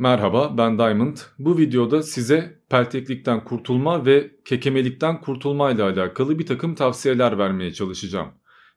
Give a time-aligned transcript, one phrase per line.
[0.00, 1.16] Merhaba ben Diamond.
[1.38, 8.28] Bu videoda size pelteklikten kurtulma ve kekemelikten kurtulma ile alakalı bir takım tavsiyeler vermeye çalışacağım.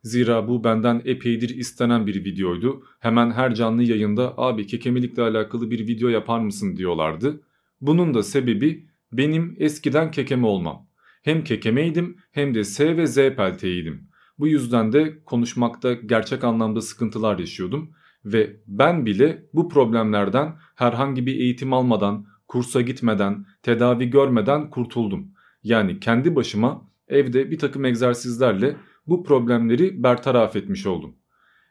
[0.01, 2.83] Zira bu benden epeydir istenen bir videoydu.
[2.99, 7.41] Hemen her canlı yayında abi kekemelikle alakalı bir video yapar mısın diyorlardı.
[7.81, 10.87] Bunun da sebebi benim eskiden kekeme olmam.
[11.21, 14.07] Hem kekemeydim hem de S ve Z pelteğiydim.
[14.39, 17.91] Bu yüzden de konuşmakta gerçek anlamda sıkıntılar yaşıyordum
[18.25, 25.31] ve ben bile bu problemlerden herhangi bir eğitim almadan, kursa gitmeden, tedavi görmeden kurtuldum.
[25.63, 28.75] Yani kendi başıma evde bir takım egzersizlerle
[29.07, 31.15] bu problemleri bertaraf etmiş oldum.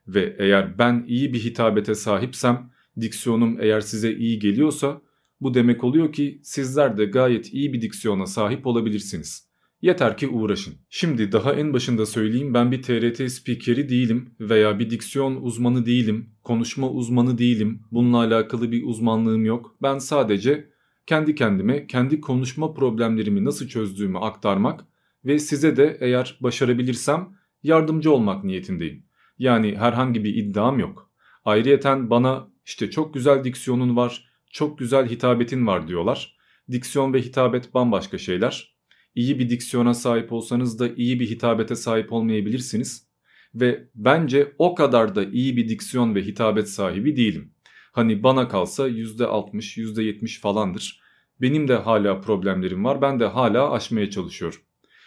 [0.07, 5.01] Ve eğer ben iyi bir hitabete sahipsem, diksiyonum eğer size iyi geliyorsa
[5.41, 9.52] bu demek oluyor ki sizler de gayet iyi bir diksiyona sahip olabilirsiniz.
[9.83, 10.75] Yeter ki uğraşın.
[10.91, 16.31] Şimdi daha en başında söyleyeyim ben bir TRT spikeri değilim veya bir diksiyon uzmanı değilim,
[16.43, 17.83] konuşma uzmanı değilim.
[17.93, 19.77] Bununla alakalı bir uzmanlığım yok.
[19.83, 20.71] Ben sadece
[21.07, 24.85] kendi kendime kendi konuşma problemlerimi nasıl çözdüğümü aktarmak
[25.25, 27.29] ve size de eğer başarabilirsem
[27.63, 29.07] yardımcı olmak niyetindeyim.
[29.39, 31.11] Yani herhangi bir iddiam yok.
[31.45, 36.37] Ayrıyeten bana işte çok güzel diksiyonun var, çok güzel hitabetin var diyorlar.
[36.71, 38.72] Diksiyon ve hitabet bambaşka şeyler
[39.15, 43.07] iyi bir diksiyona sahip olsanız da iyi bir hitabete sahip olmayabilirsiniz.
[43.55, 47.55] Ve bence o kadar da iyi bir diksiyon ve hitabet sahibi değilim.
[47.93, 51.01] Hani bana kalsa %60, %70 falandır.
[51.41, 53.03] Benim de hala problemlerim var.
[53.03, 54.61] Ben de hala aşmaya çalışıyorum.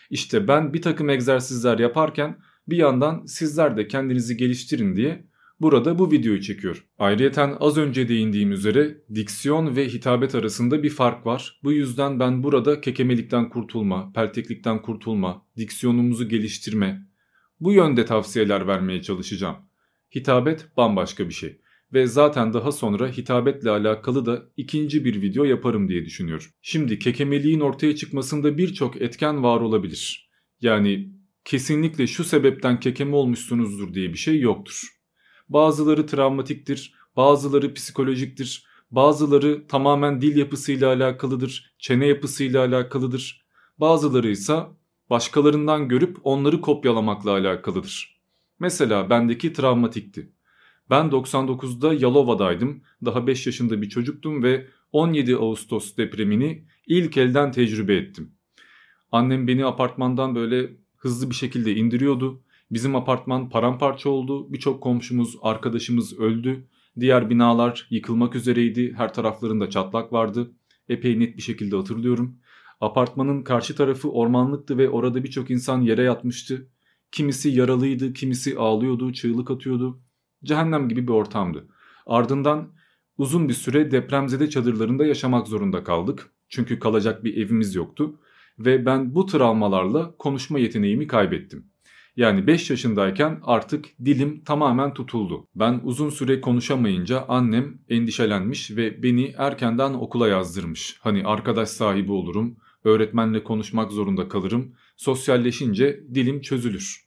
[0.10, 5.26] İşte ben bir takım egzersizler yaparken bir yandan sizler de kendinizi geliştirin diye
[5.60, 6.86] burada bu videoyu çekiyor.
[7.00, 11.60] Ayrıyeten az önce değindiğim üzere diksiyon ve hitabet arasında bir fark var.
[11.64, 17.02] Bu yüzden ben burada kekemelikten kurtulma, pelteklikten kurtulma, diksiyonumuzu geliştirme
[17.60, 19.56] bu yönde tavsiyeler vermeye çalışacağım.
[20.16, 21.62] Hitabet bambaşka bir şey
[21.94, 26.46] ve zaten daha sonra hitabetle alakalı da ikinci bir video yaparım diye düşünüyorum.
[26.62, 30.30] Şimdi kekemeliğin ortaya çıkmasında birçok etken var olabilir.
[30.62, 31.14] Yani
[31.46, 34.95] kesinlikle şu sebepten kekeme olmuşsunuzdur diye bir şey yoktur.
[35.50, 43.46] Bazıları travmatiktir, bazıları psikolojiktir, bazıları tamamen dil yapısıyla alakalıdır, çene yapısıyla alakalıdır.
[43.78, 44.60] Bazıları ise
[45.10, 48.22] başkalarından görüp onları kopyalamakla alakalıdır.
[48.60, 50.32] Mesela bendeki travmatikti.
[50.90, 52.82] Ben 99'da Yalova'daydım.
[53.06, 58.32] Daha 5 yaşında bir çocuktum ve 17 Ağustos depremini ilk elden tecrübe ettim.
[59.12, 62.44] Annem beni apartmandan böyle hızlı bir şekilde indiriyordu.
[62.72, 64.54] Bizim apartman paramparça oldu.
[64.54, 66.68] Birçok komşumuz, arkadaşımız öldü.
[67.00, 68.94] Diğer binalar yıkılmak üzereydi.
[68.98, 70.52] Her taraflarında çatlak vardı.
[70.90, 72.40] Epey net bir şekilde hatırlıyorum.
[72.82, 76.70] Apartmanın karşı tarafı ormanlıktı ve orada birçok insan yere yatmıştı.
[77.12, 80.02] Kimisi yaralıydı, kimisi ağlıyordu, çığlık atıyordu.
[80.44, 81.68] Cehennem gibi bir ortamdı.
[82.06, 82.74] Ardından
[83.18, 86.32] uzun bir süre depremzede çadırlarında yaşamak zorunda kaldık.
[86.50, 88.20] Çünkü kalacak bir evimiz yoktu.
[88.60, 91.66] Ve ben bu travmalarla konuşma yeteneğimi kaybettim.
[92.18, 95.48] Yani 5 yaşındayken artık dilim tamamen tutuldu.
[95.56, 100.98] Ben uzun süre konuşamayınca annem endişelenmiş ve beni erkenden okula yazdırmış.
[101.02, 107.06] Hani arkadaş sahibi olurum, öğretmenle konuşmak zorunda kalırım, sosyalleşince dilim çözülür.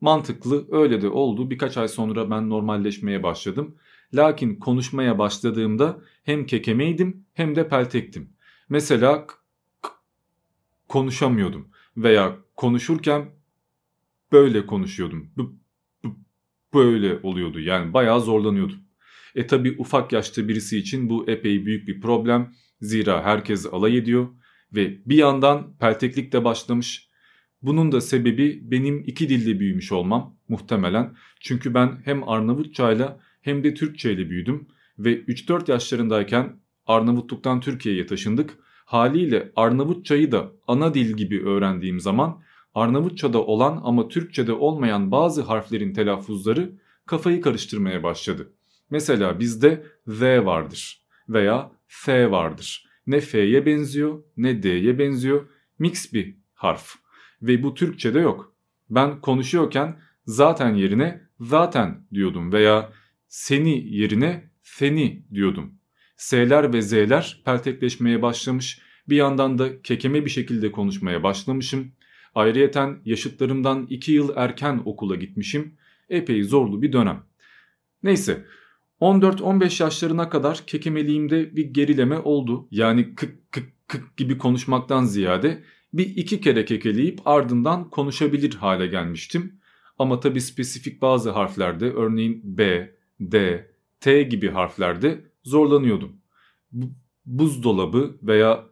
[0.00, 1.50] Mantıklı öyle de oldu.
[1.50, 3.74] Birkaç ay sonra ben normalleşmeye başladım.
[4.14, 8.30] Lakin konuşmaya başladığımda hem kekemeydim hem de peltektim.
[8.68, 9.26] Mesela
[10.88, 13.30] konuşamıyordum veya konuşurken
[14.32, 15.30] böyle konuşuyordum.
[16.74, 18.78] böyle oluyordu yani bayağı zorlanıyordum.
[19.34, 22.52] E tabi ufak yaşta birisi için bu epey büyük bir problem.
[22.80, 24.28] Zira herkes alay ediyor
[24.72, 27.08] ve bir yandan pelteklik de başlamış.
[27.62, 31.14] Bunun da sebebi benim iki dilde büyümüş olmam muhtemelen.
[31.40, 34.68] Çünkü ben hem Arnavutçayla hem de Türkçe ile büyüdüm
[34.98, 38.58] ve 3-4 yaşlarındayken Arnavutluktan Türkiye'ye taşındık.
[38.84, 42.42] Haliyle Arnavutçayı da ana dil gibi öğrendiğim zaman
[42.74, 46.72] Arnavutça'da olan ama Türkçe'de olmayan bazı harflerin telaffuzları
[47.06, 48.52] kafayı karıştırmaya başladı.
[48.90, 52.88] Mesela bizde Z vardır veya F vardır.
[53.06, 55.48] Ne F'ye benziyor ne D'ye benziyor.
[55.78, 56.94] Mix bir harf.
[57.42, 58.54] Ve bu Türkçe'de yok.
[58.90, 62.92] Ben konuşuyorken zaten yerine zaten diyordum veya
[63.28, 65.74] seni yerine seni diyordum.
[66.16, 68.80] S'ler ve Z'ler peltekleşmeye başlamış.
[69.08, 71.92] Bir yandan da kekeme bir şekilde konuşmaya başlamışım.
[72.34, 75.74] Ayrıyeten yaşıtlarımdan 2 yıl erken okula gitmişim.
[76.08, 77.22] Epey zorlu bir dönem.
[78.02, 78.44] Neyse
[79.00, 82.68] 14-15 yaşlarına kadar kekemeliğimde bir gerileme oldu.
[82.70, 85.62] Yani kık kık kık gibi konuşmaktan ziyade
[85.92, 89.60] bir iki kere kekeleyip ardından konuşabilir hale gelmiştim.
[89.98, 92.90] Ama tabi spesifik bazı harflerde örneğin B,
[93.20, 93.66] D,
[94.00, 96.12] T gibi harflerde zorlanıyordum.
[97.26, 98.64] buzdolabı veya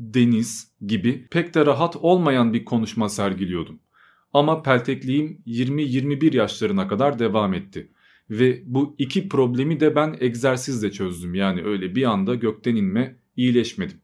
[0.00, 3.80] deniz gibi pek de rahat olmayan bir konuşma sergiliyordum.
[4.32, 7.92] Ama peltekliğim 20-21 yaşlarına kadar devam etti.
[8.30, 11.34] Ve bu iki problemi de ben egzersizle çözdüm.
[11.34, 14.00] Yani öyle bir anda gökten inme iyileşmedim.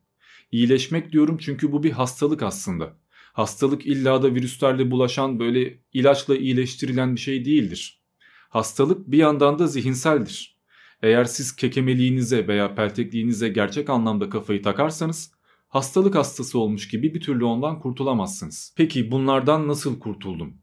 [0.53, 2.97] İyileşmek diyorum çünkü bu bir hastalık aslında.
[3.33, 8.03] Hastalık illa da virüslerle bulaşan böyle ilaçla iyileştirilen bir şey değildir.
[8.49, 10.57] Hastalık bir yandan da zihinseldir.
[11.03, 15.36] Eğer siz kekemeliğinize veya peltekliğinize gerçek anlamda kafayı takarsanız
[15.69, 18.75] hastalık hastası olmuş gibi bir türlü ondan kurtulamazsınız.
[18.77, 20.55] Peki bunlardan nasıl kurtuldum?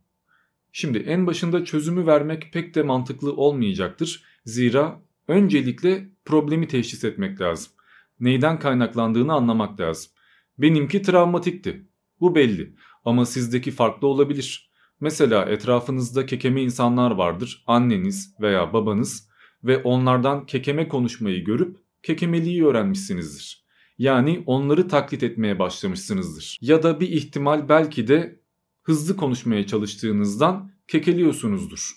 [0.71, 4.23] Şimdi en başında çözümü vermek pek de mantıklı olmayacaktır.
[4.45, 7.73] Zira öncelikle problemi teşhis etmek lazım.
[8.19, 10.11] Neyden kaynaklandığını anlamak lazım.
[10.57, 11.87] Benimki travmatikti.
[12.19, 14.71] Bu belli ama sizdeki farklı olabilir.
[14.99, 17.63] Mesela etrafınızda kekeme insanlar vardır.
[17.67, 19.29] Anneniz veya babanız
[19.63, 23.62] ve onlardan kekeme konuşmayı görüp kekemeliği öğrenmişsinizdir.
[23.97, 26.57] Yani onları taklit etmeye başlamışsınızdır.
[26.61, 28.39] Ya da bir ihtimal belki de
[28.83, 31.91] hızlı konuşmaya çalıştığınızdan kekeliyorsunuzdur.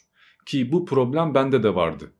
[0.46, 2.12] Ki bu problem bende de vardı.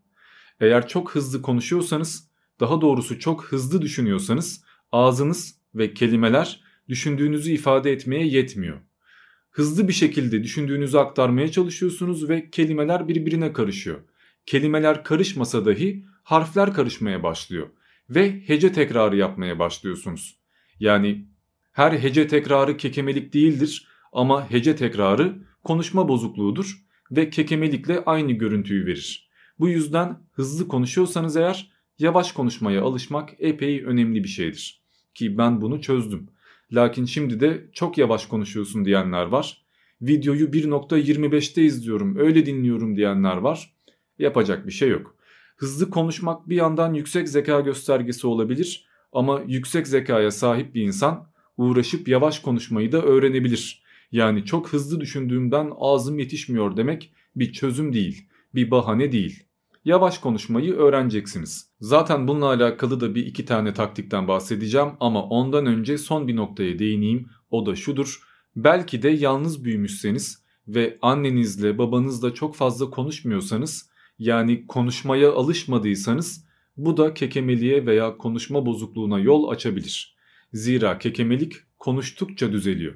[0.60, 2.30] Eğer çok hızlı konuşuyorsanız,
[2.60, 8.78] daha doğrusu çok hızlı düşünüyorsanız ağzınız ve kelimeler düşündüğünüzü ifade etmeye yetmiyor.
[9.50, 14.00] Hızlı bir şekilde düşündüğünüzü aktarmaya çalışıyorsunuz ve kelimeler birbirine karışıyor.
[14.46, 17.68] Kelimeler karışmasa dahi harfler karışmaya başlıyor
[18.10, 20.36] ve hece tekrarı yapmaya başlıyorsunuz.
[20.80, 21.26] Yani
[21.72, 29.30] her hece tekrarı kekemelik değildir ama hece tekrarı konuşma bozukluğudur ve kekemelikle aynı görüntüyü verir.
[29.58, 34.82] Bu yüzden hızlı konuşuyorsanız eğer yavaş konuşmaya alışmak epey önemli bir şeydir.
[35.14, 36.28] Ki ben bunu çözdüm.
[36.72, 39.62] Lakin şimdi de çok yavaş konuşuyorsun diyenler var.
[40.02, 43.74] Videoyu 1.25'te izliyorum öyle dinliyorum diyenler var.
[44.18, 45.15] Yapacak bir şey yok.
[45.56, 52.08] Hızlı konuşmak bir yandan yüksek zeka göstergesi olabilir ama yüksek zekaya sahip bir insan uğraşıp
[52.08, 53.82] yavaş konuşmayı da öğrenebilir.
[54.12, 59.42] Yani çok hızlı düşündüğümden ağzım yetişmiyor demek bir çözüm değil, bir bahane değil.
[59.84, 61.70] Yavaş konuşmayı öğreneceksiniz.
[61.80, 66.78] Zaten bununla alakalı da bir iki tane taktikten bahsedeceğim ama ondan önce son bir noktaya
[66.78, 67.28] değineyim.
[67.50, 68.22] O da şudur.
[68.56, 76.46] Belki de yalnız büyümüşseniz ve annenizle babanızla çok fazla konuşmuyorsanız yani konuşmaya alışmadıysanız
[76.76, 80.16] bu da kekemeliğe veya konuşma bozukluğuna yol açabilir.
[80.52, 82.94] Zira kekemelik konuştukça düzeliyor.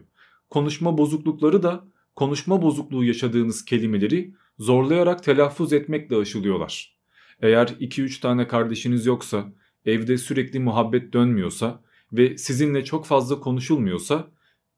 [0.51, 1.85] Konuşma bozuklukları da
[2.17, 6.97] konuşma bozukluğu yaşadığınız kelimeleri zorlayarak telaffuz etmekle aşılıyorlar.
[7.41, 9.53] Eğer 2-3 tane kardeşiniz yoksa,
[9.87, 11.83] evde sürekli muhabbet dönmüyorsa
[12.13, 14.31] ve sizinle çok fazla konuşulmuyorsa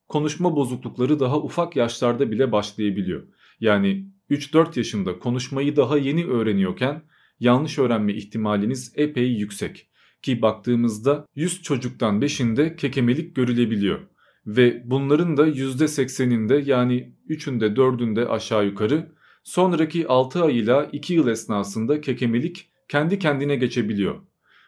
[0.08, 3.22] konuşma bozuklukları daha ufak yaşlarda bile başlayabiliyor.
[3.60, 7.02] Yani 3-4 yaşında konuşmayı daha yeni öğreniyorken
[7.40, 9.88] yanlış öğrenme ihtimaliniz epey yüksek.
[10.22, 14.00] Ki baktığımızda 100 çocuktan 5'inde kekemelik görülebiliyor.
[14.46, 19.12] Ve bunların da %80'inde yani 3'ünde 4'ünde aşağı yukarı
[19.42, 24.20] sonraki 6 ay ile 2 yıl esnasında kekemelik kendi kendine geçebiliyor.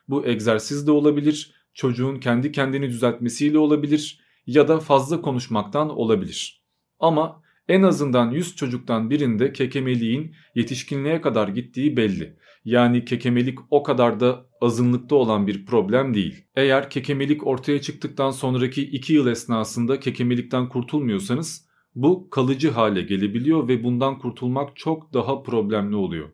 [0.08, 6.62] Bu egzersiz de olabilir, çocuğun kendi kendini düzeltmesiyle olabilir ya da fazla konuşmaktan olabilir.
[7.00, 12.36] Ama en azından 100 çocuktan birinde kekemeliğin yetişkinliğe kadar gittiği belli.
[12.64, 16.44] Yani kekemelik o kadar da azınlıkta olan bir problem değil.
[16.56, 23.84] Eğer kekemelik ortaya çıktıktan sonraki 2 yıl esnasında kekemelikten kurtulmuyorsanız bu kalıcı hale gelebiliyor ve
[23.84, 26.28] bundan kurtulmak çok daha problemli oluyor.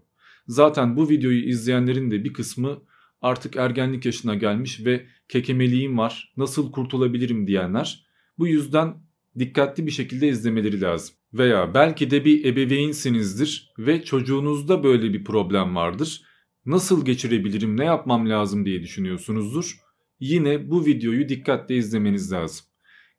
[0.46, 2.82] Zaten bu videoyu izleyenlerin de bir kısmı
[3.22, 8.06] artık ergenlik yaşına gelmiş ve kekemeliğim var nasıl kurtulabilirim diyenler.
[8.38, 8.94] Bu yüzden
[9.38, 11.19] dikkatli bir şekilde izlemeleri lazım.
[11.34, 16.22] Veya belki de bir ebeveynsinizdir ve çocuğunuzda böyle bir problem vardır.
[16.66, 19.76] Nasıl geçirebilirim, ne yapmam lazım diye düşünüyorsunuzdur.
[20.20, 22.66] Yine bu videoyu dikkatle izlemeniz lazım.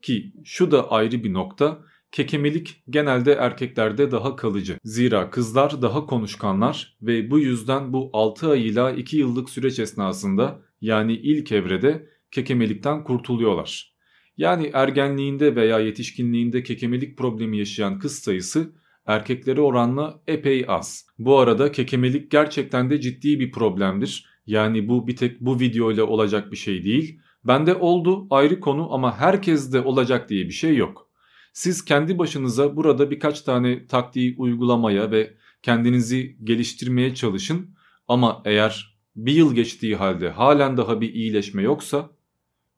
[0.02, 1.84] Ki şu da ayrı bir nokta.
[2.12, 4.78] Kekemelik genelde erkeklerde daha kalıcı.
[4.84, 10.62] Zira kızlar daha konuşkanlar ve bu yüzden bu 6 ay ila 2 yıllık süreç esnasında
[10.82, 13.91] yani ilk evrede kekemelikten kurtuluyorlar.
[14.38, 18.72] Yani ergenliğinde veya yetişkinliğinde kekemelik problemi yaşayan kız sayısı
[19.06, 21.06] erkeklere oranla epey az.
[21.20, 24.26] Bu arada kekemelik gerçekten de ciddi bir problemdir.
[24.46, 27.20] Yani bu bir tek bu video ile olacak bir şey değil.
[27.44, 31.10] Bende oldu ayrı konu ama herkeste olacak diye bir şey yok.
[31.54, 35.34] Siz kendi başınıza burada birkaç tane taktiği uygulamaya ve
[35.64, 37.76] kendinizi geliştirmeye çalışın.
[38.08, 42.10] Ama eğer bir yıl geçtiği halde halen daha bir iyileşme yoksa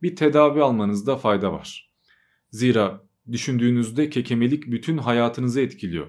[0.04, 1.94] bir tedavi almanızda fayda var.
[2.52, 6.08] Zira düşündüğünüzde kekemelik bütün hayatınızı etkiliyor.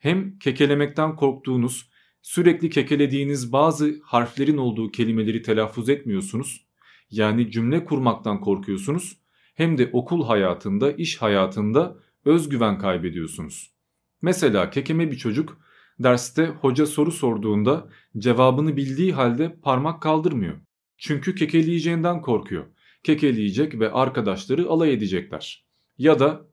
[0.00, 1.90] Hem kekelemekten korktuğunuz,
[2.22, 6.68] sürekli kekelediğiniz bazı harflerin olduğu kelimeleri telaffuz etmiyorsunuz
[7.10, 9.16] yani cümle kurmaktan korkuyorsunuz
[9.54, 13.74] hem de okul hayatında, iş hayatında özgüven kaybediyorsunuz.
[14.22, 15.58] Mesela kekeme bir çocuk
[15.98, 20.56] derste hoca soru sorduğunda cevabını bildiği halde parmak kaldırmıyor.
[20.98, 22.64] Çünkü kekeleyeceğinden korkuyor.
[23.02, 25.64] Kekeleyecek ve arkadaşları alay edecekler.
[25.98, 26.46] Ya da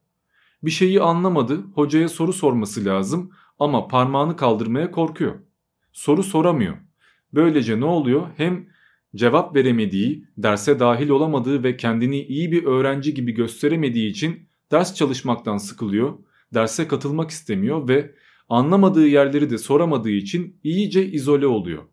[0.64, 5.36] bir şeyi anlamadı, hocaya soru sorması lazım ama parmağını kaldırmaya korkuyor.
[5.94, 6.78] Soru soramıyor.
[7.34, 8.28] Böylece ne oluyor?
[8.38, 8.68] Hem
[9.16, 15.58] cevap veremediği, derse dahil olamadığı ve kendini iyi bir öğrenci gibi gösteremediği için ders çalışmaktan
[15.58, 16.14] sıkılıyor,
[16.54, 18.16] derse katılmak istemiyor ve
[18.50, 21.84] anlamadığı yerleri de soramadığı için iyice izole oluyor.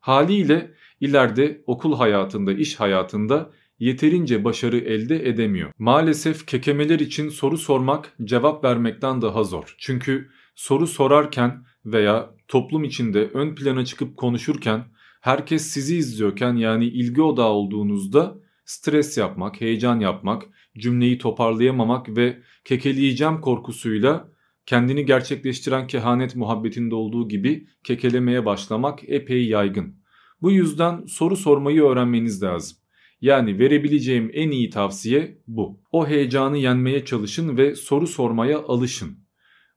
[0.00, 5.72] Haliyle ileride okul hayatında, iş hayatında yeterince başarı elde edemiyor.
[5.78, 9.74] Maalesef kekemeler için soru sormak cevap vermekten daha zor.
[9.78, 14.84] Çünkü soru sorarken veya toplum içinde ön plana çıkıp konuşurken
[15.20, 20.42] herkes sizi izliyorken yani ilgi odağı olduğunuzda stres yapmak, heyecan yapmak,
[20.78, 24.28] cümleyi toparlayamamak ve kekeleyeceğim korkusuyla
[24.66, 29.96] kendini gerçekleştiren kehanet muhabbetinde olduğu gibi kekelemeye başlamak epey yaygın.
[30.42, 32.77] Bu yüzden soru sormayı öğrenmeniz lazım.
[33.20, 35.80] Yani verebileceğim en iyi tavsiye bu.
[35.92, 39.18] O heyecanı yenmeye çalışın ve soru sormaya alışın.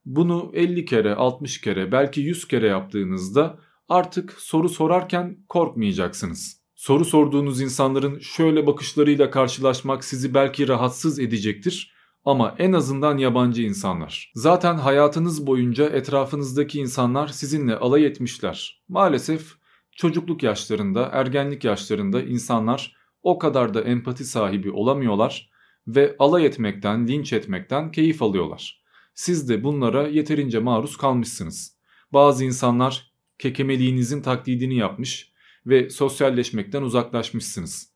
[0.05, 6.61] Bunu 50 kere, 60 kere, belki 100 kere yaptığınızda artık soru sorarken korkmayacaksınız.
[6.75, 11.93] Soru sorduğunuz insanların şöyle bakışlarıyla karşılaşmak sizi belki rahatsız edecektir
[12.25, 14.31] ama en azından yabancı insanlar.
[14.35, 18.83] Zaten hayatınız boyunca etrafınızdaki insanlar sizinle alay etmişler.
[18.87, 19.53] Maalesef
[19.95, 25.51] çocukluk yaşlarında, ergenlik yaşlarında insanlar o kadar da empati sahibi olamıyorlar
[25.87, 28.83] ve alay etmekten, linç etmekten keyif alıyorlar.
[29.13, 31.77] Siz de bunlara yeterince maruz kalmışsınız.
[32.13, 35.33] Bazı insanlar kekemeliğinizin taklidini yapmış
[35.65, 37.91] ve sosyalleşmekten uzaklaşmışsınız.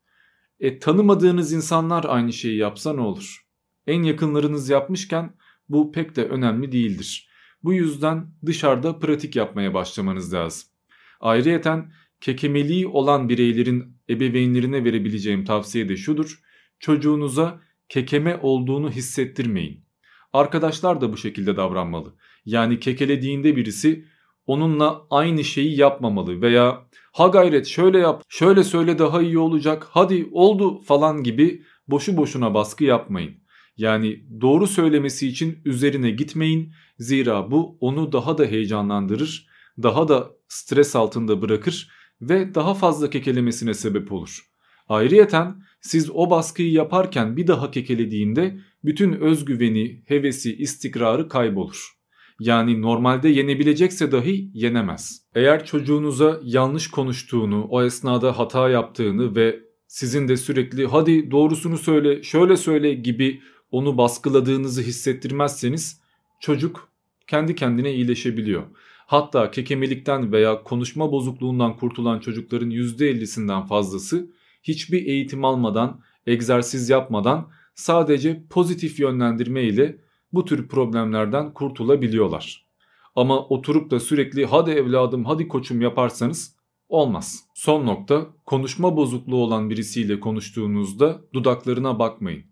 [0.59, 3.45] E tanımadığınız insanlar aynı şeyi yapsa ne olur?
[3.87, 5.35] En yakınlarınız yapmışken
[5.69, 7.29] bu pek de önemli değildir.
[7.63, 10.69] Bu yüzden dışarıda pratik yapmaya başlamanız lazım.
[11.19, 11.91] Ayrıyeten
[12.21, 16.39] kekemeliği olan bireylerin ebeveynlerine verebileceğim tavsiye de şudur.
[16.79, 19.85] Çocuğunuza kekeme olduğunu hissettirmeyin.
[20.33, 22.15] Arkadaşlar da bu şekilde davranmalı.
[22.45, 24.05] Yani kekelediğinde birisi
[24.47, 30.29] onunla aynı şeyi yapmamalı veya ha gayret şöyle yap, şöyle söyle daha iyi olacak, hadi
[30.31, 33.35] oldu falan gibi boşu boşuna baskı yapmayın.
[33.77, 36.73] Yani doğru söylemesi için üzerine gitmeyin.
[36.99, 39.47] Zira bu onu daha da heyecanlandırır,
[39.83, 41.89] daha da stres altında bırakır
[42.21, 44.39] ve daha fazla kekelemesine sebep olur.
[44.89, 51.95] Ayrıyeten siz o baskıyı yaparken bir daha kekelediğinde bütün özgüveni, hevesi, istikrarı kaybolur.
[52.39, 55.21] Yani normalde yenebilecekse dahi yenemez.
[55.35, 62.23] Eğer çocuğunuza yanlış konuştuğunu, o esnada hata yaptığını ve sizin de sürekli hadi doğrusunu söyle,
[62.23, 63.41] şöyle söyle gibi
[63.71, 66.01] onu baskıladığınızı hissettirmezseniz
[66.39, 66.89] çocuk
[67.27, 68.63] kendi kendine iyileşebiliyor.
[69.05, 74.31] Hatta kekemelikten veya konuşma bozukluğundan kurtulan çocukların %50'sinden fazlası
[74.63, 79.97] hiçbir eğitim almadan, egzersiz yapmadan sadece pozitif yönlendirme ile
[80.33, 82.65] bu tür problemlerden kurtulabiliyorlar.
[83.15, 86.55] Ama oturup da sürekli hadi evladım hadi koçum yaparsanız
[86.89, 87.43] olmaz.
[87.53, 92.43] Son nokta konuşma bozukluğu olan birisiyle konuştuğunuzda dudaklarına bakmayın.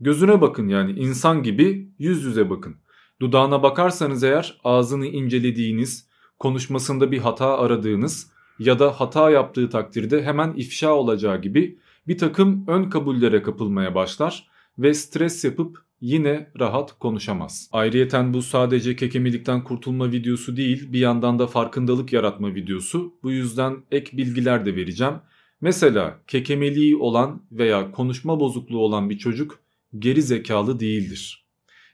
[0.00, 2.76] Gözüne bakın yani insan gibi yüz yüze bakın.
[3.20, 10.54] Dudağına bakarsanız eğer ağzını incelediğiniz, konuşmasında bir hata aradığınız ya da hata yaptığı takdirde hemen
[10.56, 11.78] ifşa olacağı gibi
[12.08, 17.68] bir takım ön kabullere kapılmaya başlar ve stres yapıp yine rahat konuşamaz.
[17.72, 23.14] Ayrıyeten bu sadece kekemilikten kurtulma videosu değil bir yandan da farkındalık yaratma videosu.
[23.22, 25.14] Bu yüzden ek bilgiler de vereceğim.
[25.60, 29.58] Mesela kekemeliği olan veya konuşma bozukluğu olan bir çocuk
[29.98, 31.43] geri zekalı değildir.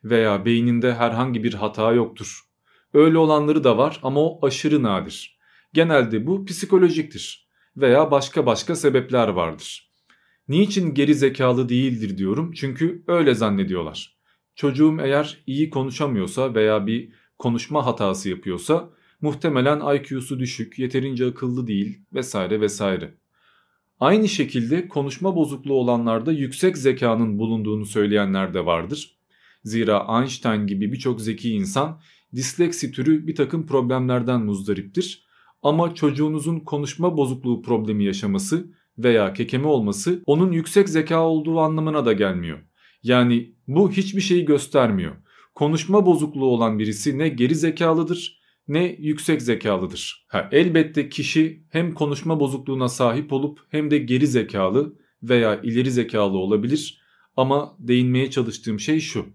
[0.04, 2.40] Veya beyninde herhangi bir hata yoktur.
[2.94, 5.38] Öyle olanları da var ama o aşırı nadir.
[5.72, 9.90] Genelde bu psikolojiktir veya başka başka sebepler vardır.
[10.48, 14.16] Niçin geri zekalı değildir diyorum çünkü öyle zannediyorlar.
[14.54, 18.90] Çocuğum eğer iyi konuşamıyorsa veya bir konuşma hatası yapıyorsa
[19.20, 23.14] muhtemelen IQ'su düşük, yeterince akıllı değil vesaire vesaire.
[24.00, 29.19] Aynı şekilde konuşma bozukluğu olanlarda yüksek zekanın bulunduğunu söyleyenler de vardır.
[29.64, 32.00] Zira Einstein gibi birçok zeki insan
[32.34, 35.26] disleksi türü bir takım problemlerden muzdariptir.
[35.62, 42.12] Ama çocuğunuzun konuşma bozukluğu problemi yaşaması veya kekeme olması onun yüksek zeka olduğu anlamına da
[42.12, 42.58] gelmiyor.
[43.02, 45.16] Yani bu hiçbir şeyi göstermiyor.
[45.54, 48.40] Konuşma bozukluğu olan birisi ne geri zekalıdır
[48.70, 50.26] ne yüksek zekalıdır.
[50.28, 56.38] Ha, elbette kişi hem konuşma bozukluğuna sahip olup hem de geri zekalı veya ileri zekalı
[56.38, 57.02] olabilir
[57.36, 59.26] ama değinmeye çalıştığım şey şu.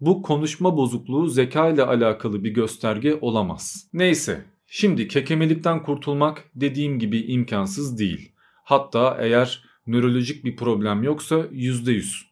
[0.00, 3.88] Bu konuşma bozukluğu zeka ile alakalı bir gösterge olamaz.
[3.92, 8.32] Neyse, şimdi kekemelikten kurtulmak dediğim gibi imkansız değil.
[8.64, 12.26] Hatta eğer nörolojik bir problem yoksa %100.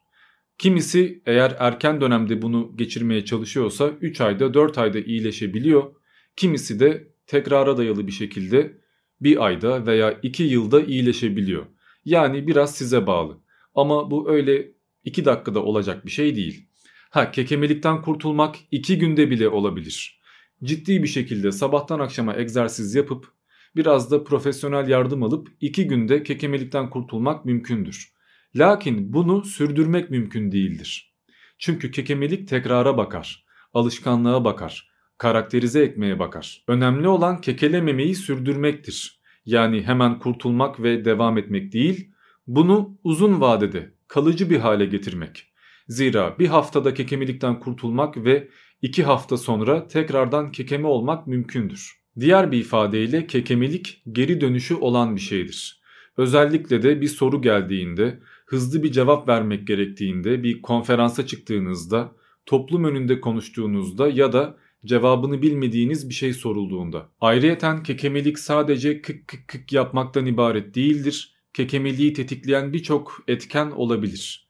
[0.58, 5.94] Kimisi eğer erken dönemde bunu geçirmeye çalışıyorsa 3 ayda 4 ayda iyileşebiliyor.
[6.36, 8.78] Kimisi de tekrara dayalı bir şekilde
[9.20, 11.66] bir ayda veya 2 yılda iyileşebiliyor.
[12.04, 13.38] Yani biraz size bağlı.
[13.74, 14.72] Ama bu öyle
[15.04, 16.68] 2 dakikada olacak bir şey değil.
[17.14, 20.20] Ha kekemelikten kurtulmak 2 günde bile olabilir.
[20.64, 23.32] Ciddi bir şekilde sabahtan akşama egzersiz yapıp
[23.76, 28.12] biraz da profesyonel yardım alıp 2 günde kekemelikten kurtulmak mümkündür.
[28.56, 31.14] Lakin bunu sürdürmek mümkün değildir.
[31.58, 33.44] Çünkü kekemelik tekrara bakar,
[33.74, 36.64] alışkanlığa bakar, karakterize etmeye bakar.
[36.68, 39.20] Önemli olan kekelememeyi sürdürmektir.
[39.46, 42.10] Yani hemen kurtulmak ve devam etmek değil,
[42.46, 45.53] bunu uzun vadede kalıcı bir hale getirmek.
[45.88, 48.48] Zira bir haftada kekemelikten kurtulmak ve
[48.82, 51.92] iki hafta sonra tekrardan kekeme olmak mümkündür.
[52.20, 55.80] Diğer bir ifadeyle kekemelik geri dönüşü olan bir şeydir.
[56.16, 62.12] Özellikle de bir soru geldiğinde, hızlı bir cevap vermek gerektiğinde, bir konferansa çıktığınızda,
[62.46, 67.08] toplum önünde konuştuğunuzda ya da cevabını bilmediğiniz bir şey sorulduğunda.
[67.20, 71.34] Ayrıyeten kekemelik sadece kık kık kık yapmaktan ibaret değildir.
[71.52, 74.43] Kekemeliği tetikleyen birçok etken olabilir.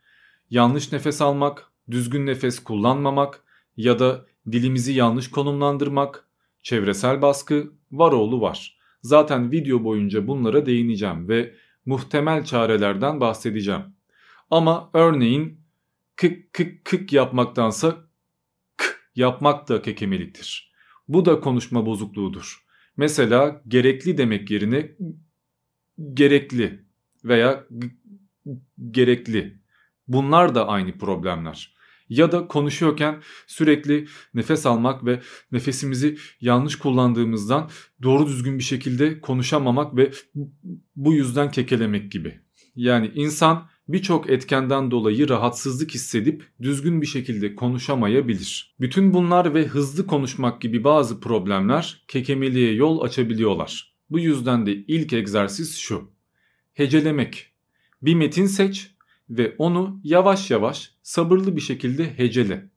[0.55, 3.45] Yanlış nefes almak, düzgün nefes kullanmamak
[3.77, 6.29] ya da dilimizi yanlış konumlandırmak,
[6.63, 8.79] çevresel baskı var oğlu var.
[9.03, 11.55] Zaten video boyunca bunlara değineceğim ve
[11.87, 13.83] muhtemel çarelerden bahsedeceğim.
[14.51, 15.61] Ama örneğin
[16.17, 17.97] kık kık kık yapmaktansa
[18.77, 18.85] k
[19.17, 20.73] yapmak da kekemeliktir.
[21.09, 22.65] Bu da konuşma bozukluğudur.
[22.97, 24.93] Mesela gerekli demek yerine
[26.15, 26.85] gerekli
[27.25, 27.65] veya
[28.91, 29.64] gerekli.
[30.09, 31.75] Bunlar da aynı problemler.
[32.09, 35.21] Ya da konuşuyorken sürekli nefes almak ve
[35.53, 37.71] nefesimizi yanlış kullandığımızdan
[38.03, 40.11] doğru düzgün bir şekilde konuşamamak ve
[40.97, 42.41] bu yüzden kekelemek gibi.
[42.77, 48.75] Yani insan birçok etkenden dolayı rahatsızlık hissedip düzgün bir şekilde konuşamayabilir.
[48.81, 53.95] Bütün bunlar ve hızlı konuşmak gibi bazı problemler kekemeliğe yol açabiliyorlar.
[54.11, 56.11] Bu yüzden de ilk egzersiz şu.
[56.73, 57.47] Hecelemek.
[58.03, 58.94] Bir metin seç
[59.31, 62.71] ve onu yavaş yavaş sabırlı bir şekilde hecele.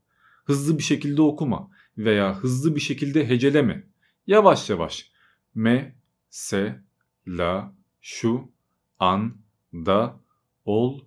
[0.45, 3.87] Hızlı bir şekilde okuma veya hızlı bir şekilde heceleme.
[4.27, 5.11] Yavaş yavaş.
[5.55, 5.95] Me,
[6.29, 6.81] se,
[7.27, 8.51] la, şu,
[8.99, 9.37] an,
[9.73, 10.19] da,
[10.65, 10.99] ol,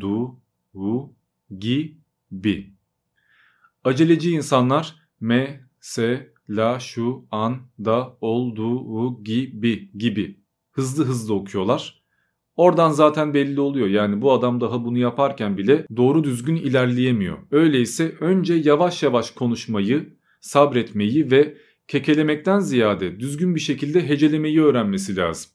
[0.00, 0.40] du,
[0.74, 1.12] u,
[1.58, 1.96] gi,
[2.30, 2.72] bi.
[3.84, 10.40] Aceleci insanlar me, se, la, şu, an, da, ol, du, u, gi, bi gibi
[10.76, 12.02] hızlı hızlı okuyorlar.
[12.56, 13.86] Oradan zaten belli oluyor.
[13.88, 17.38] Yani bu adam daha bunu yaparken bile doğru düzgün ilerleyemiyor.
[17.50, 21.56] Öyleyse önce yavaş yavaş konuşmayı, sabretmeyi ve
[21.88, 25.50] kekelemekten ziyade düzgün bir şekilde hecelemeyi öğrenmesi lazım.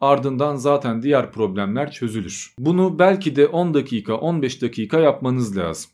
[0.00, 2.54] Ardından zaten diğer problemler çözülür.
[2.58, 5.90] Bunu belki de 10 dakika 15 dakika yapmanız lazım.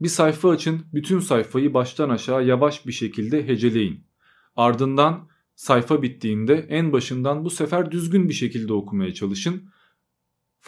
[0.00, 4.04] Bir sayfa açın bütün sayfayı baştan aşağı yavaş bir şekilde heceleyin.
[4.56, 9.62] Ardından sayfa bittiğinde en başından bu sefer düzgün bir şekilde okumaya çalışın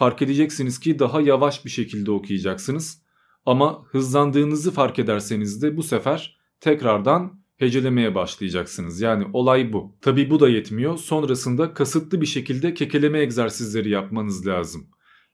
[0.00, 3.02] fark edeceksiniz ki daha yavaş bir şekilde okuyacaksınız.
[3.46, 9.00] Ama hızlandığınızı fark ederseniz de bu sefer tekrardan hecelemeye başlayacaksınız.
[9.00, 9.96] Yani olay bu.
[10.00, 10.96] Tabi bu da yetmiyor.
[10.96, 14.90] Sonrasında kasıtlı bir şekilde kekeleme egzersizleri yapmanız lazım.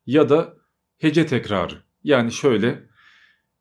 [0.07, 0.57] Ya da
[0.99, 1.75] hece tekrarı.
[2.05, 2.89] Yani şöyle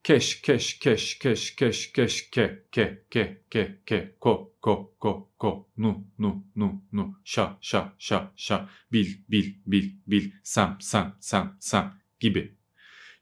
[0.05, 5.67] keş keş keş keş keş keş ke ke ke ke ke ko ko ko ko
[5.77, 11.57] nu nu nu nu şa şa şa şa bil bil bil bil sem sem sem
[11.59, 12.55] sem gibi.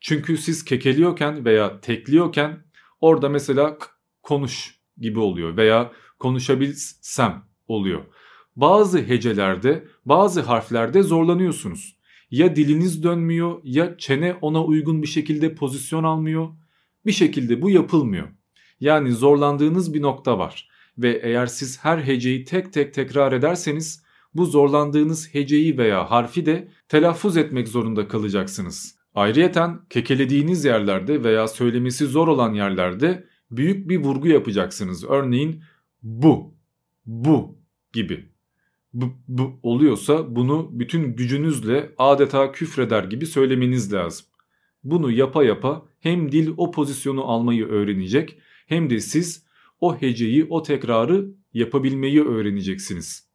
[0.01, 2.63] Çünkü siz kekeliyorken veya tekliyorken
[3.01, 3.77] orada mesela
[4.23, 8.03] konuş gibi oluyor veya konuşabilsem oluyor.
[8.55, 11.97] Bazı hecelerde bazı harflerde zorlanıyorsunuz.
[12.31, 16.49] Ya diliniz dönmüyor ya çene ona uygun bir şekilde pozisyon almıyor
[17.05, 18.27] bir şekilde bu yapılmıyor.
[18.79, 24.45] Yani zorlandığınız bir nokta var ve eğer siz her heceyi tek tek tekrar ederseniz bu
[24.45, 28.95] zorlandığınız heceyi veya harfi de telaffuz etmek zorunda kalacaksınız.
[29.15, 35.03] Ayrıyeten kekelediğiniz yerlerde veya söylemesi zor olan yerlerde büyük bir vurgu yapacaksınız.
[35.03, 35.63] Örneğin
[36.03, 36.55] bu,
[37.05, 37.57] bu
[37.93, 38.33] gibi.
[38.93, 44.25] Bu, bu oluyorsa bunu bütün gücünüzle adeta küfreder gibi söylemeniz lazım.
[44.83, 49.45] Bunu yapa yapa hem dil o pozisyonu almayı öğrenecek hem de siz
[49.79, 53.29] o heceyi o tekrarı yapabilmeyi öğreneceksiniz.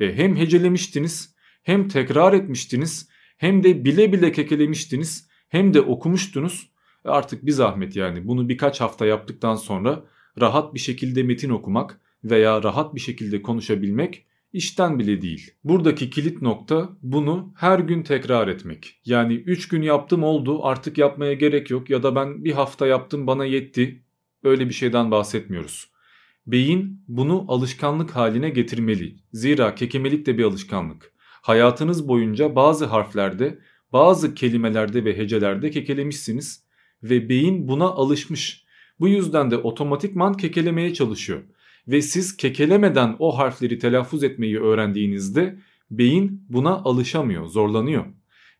[0.00, 6.70] E hem hecelemiştiniz hem tekrar etmiştiniz Hem de bile bile kekelemiştiniz hem de okumuştunuz.
[7.04, 10.04] E artık bir zahmet yani bunu birkaç hafta yaptıktan sonra
[10.40, 15.50] rahat bir şekilde metin okumak veya rahat bir şekilde konuşabilmek işten bile değil.
[15.64, 19.00] Buradaki kilit nokta bunu her gün tekrar etmek.
[19.04, 23.26] Yani 3 gün yaptım oldu artık yapmaya gerek yok ya da ben bir hafta yaptım
[23.26, 24.02] bana yetti.
[24.42, 25.90] Öyle bir şeyden bahsetmiyoruz.
[26.46, 29.16] Beyin bunu alışkanlık haline getirmeli.
[29.32, 31.12] Zira kekemelik de bir alışkanlık.
[31.18, 33.58] Hayatınız boyunca bazı harflerde,
[33.92, 36.64] bazı kelimelerde ve hecelerde kekelemişsiniz
[37.02, 38.64] ve beyin buna alışmış.
[39.00, 41.42] Bu yüzden de otomatikman kekelemeye çalışıyor.
[41.88, 45.58] Ve siz kekelemeden o harfleri telaffuz etmeyi öğrendiğinizde
[45.90, 48.04] beyin buna alışamıyor, zorlanıyor.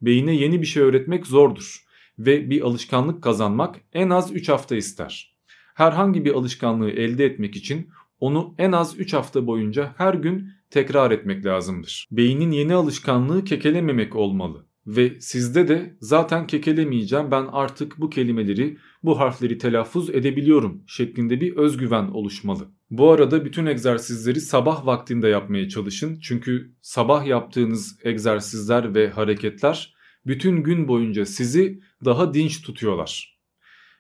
[0.02, 1.84] Beyine yeni bir şey öğretmek zordur
[2.18, 5.34] ve bir alışkanlık kazanmak en az 3 hafta ister.
[5.74, 7.88] Herhangi bir alışkanlığı elde etmek için
[8.20, 12.06] onu en az 3 hafta boyunca her gün tekrar etmek lazımdır.
[12.10, 19.20] Beynin yeni alışkanlığı kekelememek olmalı ve sizde de zaten kekelemeyeceğim ben artık bu kelimeleri bu
[19.20, 22.68] harfleri telaffuz edebiliyorum şeklinde bir özgüven oluşmalı.
[22.98, 26.18] Bu arada bütün egzersizleri sabah vaktinde yapmaya çalışın.
[26.20, 29.94] Çünkü sabah yaptığınız egzersizler ve hareketler
[30.26, 33.38] bütün gün boyunca sizi daha dinç tutuyorlar.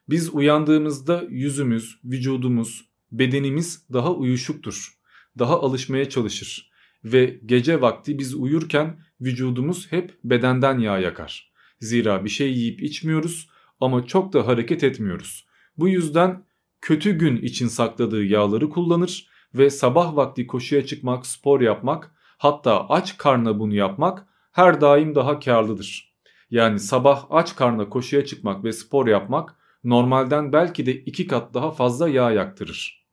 [0.08, 4.98] Biz uyandığımızda yüzümüz, vücudumuz, bedenimiz daha uyuşuktur.
[5.38, 6.70] Daha alışmaya çalışır
[7.04, 11.52] ve gece vakti biz uyurken vücudumuz hep bedenden yağ yakar.
[11.80, 13.48] Zira bir şey yiyip içmiyoruz
[13.80, 15.46] ama çok da hareket etmiyoruz.
[15.76, 16.44] Bu yüzden
[16.84, 23.16] kötü gün için sakladığı yağları kullanır ve sabah vakti koşuya çıkmak, spor yapmak, hatta aç
[23.16, 26.14] karna bunu yapmak her daim daha karlıdır.
[26.50, 31.70] Yani sabah aç karna koşuya çıkmak ve spor yapmak normalden belki de iki kat daha
[31.70, 33.06] fazla yağ yaktırır.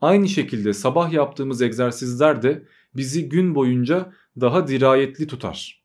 [0.00, 5.82] Aynı şekilde sabah yaptığımız egzersizler de bizi gün boyunca daha dirayetli tutar.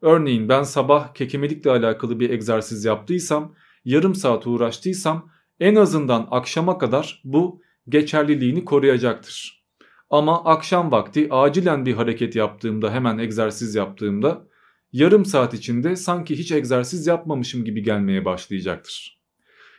[0.00, 3.54] Örneğin ben sabah kekemelikle alakalı bir egzersiz yaptıysam,
[3.84, 5.30] yarım saat uğraştıysam
[5.60, 9.64] en azından akşama kadar bu geçerliliğini koruyacaktır.
[10.10, 14.46] Ama akşam vakti acilen bir hareket yaptığımda hemen egzersiz yaptığımda
[14.92, 19.20] yarım saat içinde sanki hiç egzersiz yapmamışım gibi gelmeye başlayacaktır.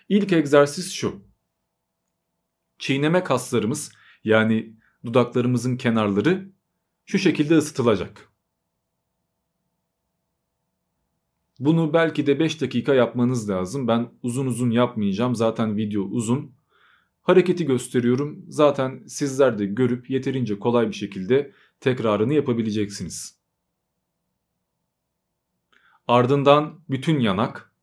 [0.09, 1.23] İlk egzersiz şu.
[2.79, 3.91] Çiğneme kaslarımız
[4.23, 6.51] yani dudaklarımızın kenarları
[7.05, 8.30] şu şekilde ısıtılacak.
[11.61, 13.87] Bunu belki de 5 dakika yapmanız lazım.
[13.87, 15.35] Ben uzun uzun yapmayacağım.
[15.35, 16.51] Zaten video uzun.
[17.21, 18.45] Hareketi gösteriyorum.
[18.47, 23.37] Zaten sizler de görüp yeterince kolay bir şekilde tekrarını yapabileceksiniz.
[26.07, 27.73] Ardından bütün yanak.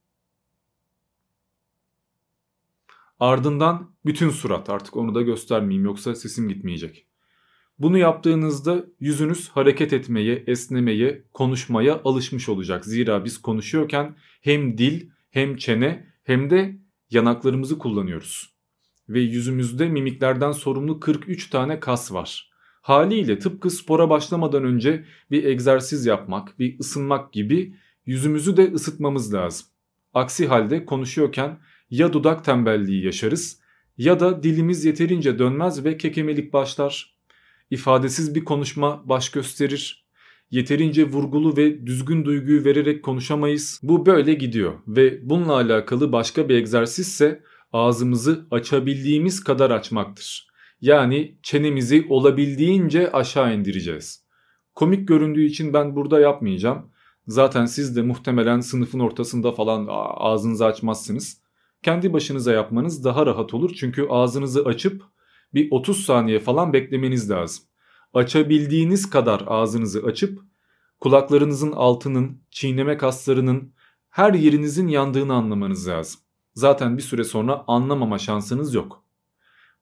[3.20, 4.70] Ardından bütün surat.
[4.70, 7.07] Artık onu da göstermeyeyim yoksa sesim gitmeyecek.
[7.78, 12.84] Bunu yaptığınızda yüzünüz hareket etmeye, esnemeye, konuşmaya alışmış olacak.
[12.84, 16.78] Zira biz konuşuyorken hem dil hem çene hem de
[17.10, 18.54] yanaklarımızı kullanıyoruz.
[19.08, 22.50] Ve yüzümüzde mimiklerden sorumlu 43 tane kas var.
[22.82, 27.74] Haliyle tıpkı spora başlamadan önce bir egzersiz yapmak, bir ısınmak gibi
[28.06, 29.66] yüzümüzü de ısıtmamız lazım.
[30.14, 31.58] Aksi halde konuşuyorken
[31.90, 33.60] ya dudak tembelliği yaşarız
[33.98, 37.17] ya da dilimiz yeterince dönmez ve kekemelik başlar
[37.70, 40.09] ifadesiz bir konuşma baş gösterir.
[40.50, 43.81] Yeterince vurgulu ve düzgün duyguyu vererek konuşamayız.
[43.83, 50.48] Bu böyle gidiyor ve bununla alakalı başka bir egzersizse ağzımızı açabildiğimiz kadar açmaktır.
[50.81, 54.24] Yani çenemizi olabildiğince aşağı indireceğiz.
[54.74, 56.90] Komik göründüğü için ben burada yapmayacağım.
[57.26, 61.42] Zaten siz de muhtemelen sınıfın ortasında falan ağzınızı açmazsınız.
[61.83, 65.02] Kendi başınıza yapmanız daha rahat olur çünkü ağzınızı açıp
[65.54, 67.64] bir 30 saniye falan beklemeniz lazım.
[68.14, 70.40] Açabildiğiniz kadar ağzınızı açıp
[71.00, 73.72] kulaklarınızın altının, çiğneme kaslarının
[74.11, 76.20] her yerinizin yandığını anlamanız lazım.
[76.54, 79.04] Zaten bir süre sonra anlamama şansınız yok.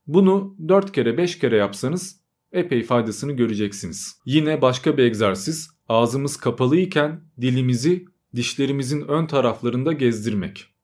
[0.06, 2.20] Bunu 4 kere 5 kere yapsanız
[2.52, 4.20] epey faydasını göreceksiniz.
[4.26, 10.75] Yine başka bir egzersiz ağzımız kapalıyken dilimizi dişlerimizin ön taraflarında gezdirmek.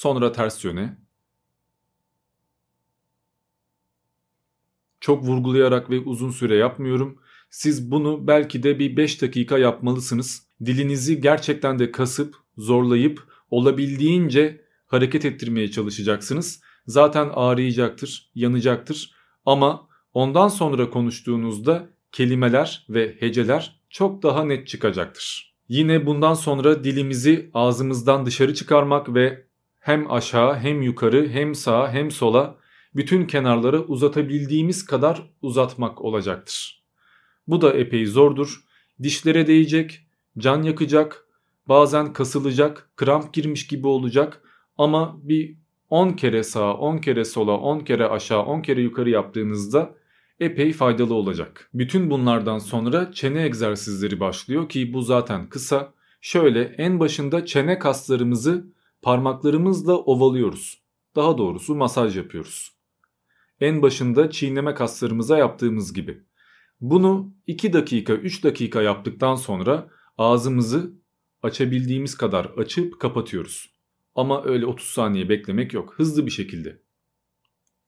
[0.00, 0.98] Sonra ters yöne.
[5.00, 7.18] Çok vurgulayarak ve uzun süre yapmıyorum.
[7.50, 10.46] Siz bunu belki de bir 5 dakika yapmalısınız.
[10.64, 16.62] Dilinizi gerçekten de kasıp, zorlayıp olabildiğince hareket ettirmeye çalışacaksınız.
[16.86, 19.14] Zaten ağrıyacaktır, yanacaktır
[19.46, 25.56] ama ondan sonra konuştuğunuzda kelimeler ve heceler çok daha net çıkacaktır.
[25.68, 29.49] Yine bundan sonra dilimizi ağzımızdan dışarı çıkarmak ve
[29.80, 32.56] hem aşağı hem yukarı hem sağa hem sola
[32.94, 36.84] bütün kenarları uzatabildiğimiz kadar uzatmak olacaktır.
[37.46, 38.64] Bu da epey zordur.
[39.02, 40.06] Dişlere değecek,
[40.38, 41.26] can yakacak,
[41.68, 44.42] bazen kasılacak, kramp girmiş gibi olacak
[44.78, 45.56] ama bir
[45.90, 49.94] 10 kere sağa, 10 kere sola, 10 kere aşağı, 10 kere yukarı yaptığınızda
[50.40, 51.70] epey faydalı olacak.
[51.74, 55.94] Bütün bunlardan sonra çene egzersizleri başlıyor ki bu zaten kısa.
[56.20, 58.66] Şöyle en başında çene kaslarımızı
[59.02, 60.82] parmaklarımızla ovalıyoruz.
[61.16, 62.72] Daha doğrusu masaj yapıyoruz.
[63.60, 66.22] En başında çiğneme kaslarımıza yaptığımız gibi.
[66.80, 70.92] Bunu 2 dakika 3 dakika yaptıktan sonra ağzımızı
[71.42, 73.74] açabildiğimiz kadar açıp kapatıyoruz.
[74.14, 75.94] Ama öyle 30 saniye beklemek yok.
[75.96, 76.82] Hızlı bir şekilde.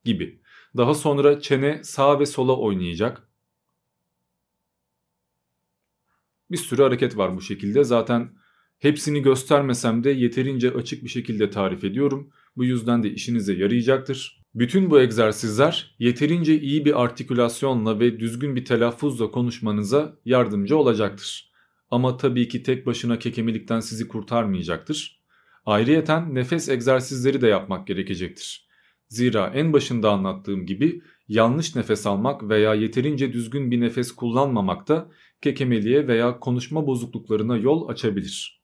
[0.05, 0.43] Gibi.
[0.77, 3.29] Daha sonra çene sağa ve sola oynayacak.
[6.51, 7.85] Bir sürü hareket var bu şekilde.
[7.85, 8.37] Zaten
[8.83, 12.31] hepsini göstermesem de yeterince açık bir şekilde tarif ediyorum.
[12.57, 14.43] Bu yüzden de işinize yarayacaktır.
[14.55, 21.53] Bütün bu egzersizler yeterince iyi bir artikülasyonla ve düzgün bir telaffuzla konuşmanıza yardımcı olacaktır.
[21.91, 25.23] Ama tabii ki tek başına kekemelikten sizi kurtarmayacaktır.
[25.67, 28.69] Ayrıyeten nefes egzersizleri de yapmak gerekecektir.
[29.09, 35.11] Zira en başında anlattığım gibi yanlış nefes almak veya yeterince düzgün bir nefes kullanmamak da
[35.43, 38.62] kekemeliğe veya konuşma bozukluklarına yol açabilir.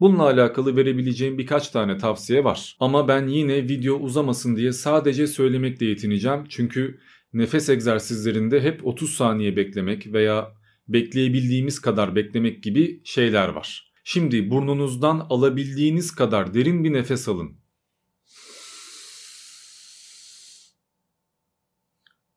[0.00, 2.76] Bununla alakalı verebileceğim birkaç tane tavsiye var.
[2.80, 6.44] Ama ben yine video uzamasın diye sadece söylemekle yetineceğim.
[6.48, 7.00] Çünkü
[7.32, 10.52] nefes egzersizlerinde hep 30 saniye beklemek veya
[10.88, 13.92] bekleyebildiğimiz kadar beklemek gibi şeyler var.
[14.04, 17.56] Şimdi burnunuzdan alabildiğiniz kadar derin bir nefes alın.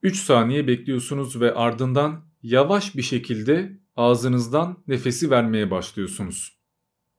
[0.04, 6.59] 3 saniye bekliyorsunuz ve ardından yavaş bir şekilde ağzınızdan nefesi vermeye başlıyorsunuz.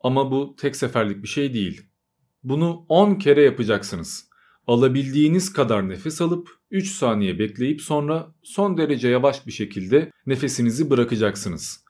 [0.00, 1.82] Ama bu tek seferlik bir şey değil.
[2.42, 4.30] Bunu 10 kere yapacaksınız.
[4.66, 11.84] Alabildiğiniz kadar nefes alıp 3 saniye bekleyip sonra son derece yavaş bir şekilde nefesinizi bırakacaksınız.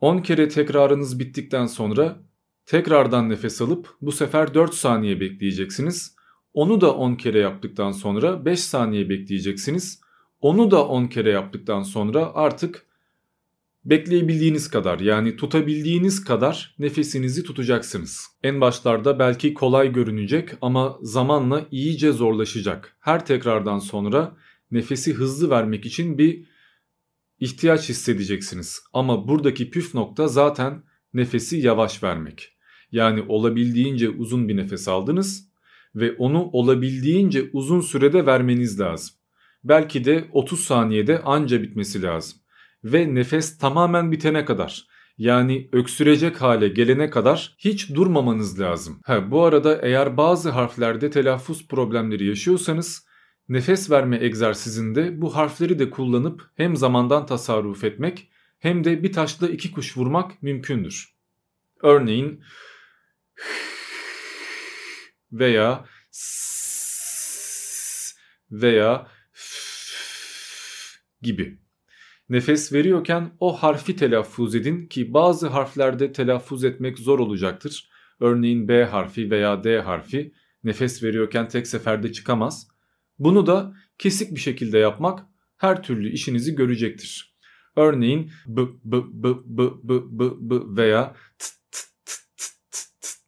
[0.00, 2.18] 10 kere tekrarınız bittikten sonra
[2.66, 6.16] tekrardan nefes alıp bu sefer 4 saniye bekleyeceksiniz.
[6.54, 10.00] Onu da 10 kere yaptıktan sonra 5 saniye bekleyeceksiniz.
[10.40, 12.86] Onu da 10 kere yaptıktan sonra artık
[13.88, 18.26] bekleyebildiğiniz kadar yani tutabildiğiniz kadar nefesinizi tutacaksınız.
[18.42, 22.96] En başlarda belki kolay görünecek ama zamanla iyice zorlaşacak.
[23.00, 24.36] Her tekrardan sonra
[24.70, 26.46] nefesi hızlı vermek için bir
[27.40, 28.82] ihtiyaç hissedeceksiniz.
[28.92, 30.82] Ama buradaki püf nokta zaten
[31.14, 32.56] nefesi yavaş vermek.
[32.92, 35.48] Yani olabildiğince uzun bir nefes aldınız
[35.94, 39.14] ve onu olabildiğince uzun sürede vermeniz lazım.
[39.64, 42.38] Belki de 30 saniyede anca bitmesi lazım.
[42.84, 44.86] Ve nefes tamamen bitene kadar
[45.18, 49.00] yani öksürecek hale gelene kadar hiç durmamanız lazım.
[49.04, 53.06] Ha, bu arada eğer bazı harflerde telaffuz problemleri yaşıyorsanız
[53.48, 59.48] nefes verme egzersizinde bu harfleri de kullanıp hem zamandan tasarruf etmek hem de bir taşla
[59.48, 61.14] iki kuş vurmak mümkündür.
[61.82, 62.44] Örneğin
[65.32, 65.84] veya
[68.50, 69.08] veya
[71.22, 71.58] gibi.
[72.28, 77.90] Nefes veriyorken o harfi telaffuz edin ki bazı harflerde telaffuz etmek zor olacaktır.
[78.20, 80.32] Örneğin B harfi veya D harfi
[80.64, 82.68] nefes veriyorken tek seferde çıkamaz.
[83.18, 87.36] Bunu da kesik bir şekilde yapmak her türlü işinizi görecektir.
[87.76, 92.78] Örneğin b b b b b b b veya t t t t t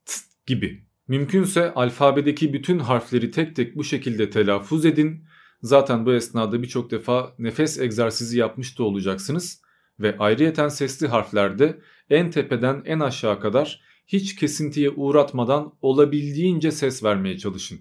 [0.06, 0.12] t
[0.46, 0.84] gibi.
[1.08, 5.24] Mümkünse alfabedeki bütün harfleri tek tek bu şekilde telaffuz edin.
[5.62, 9.62] Zaten bu esnada birçok defa nefes egzersizi yapmış da olacaksınız
[10.00, 17.38] ve ayrıyeten sesli harflerde en tepeden en aşağı kadar hiç kesintiye uğratmadan olabildiğince ses vermeye
[17.38, 17.80] çalışın.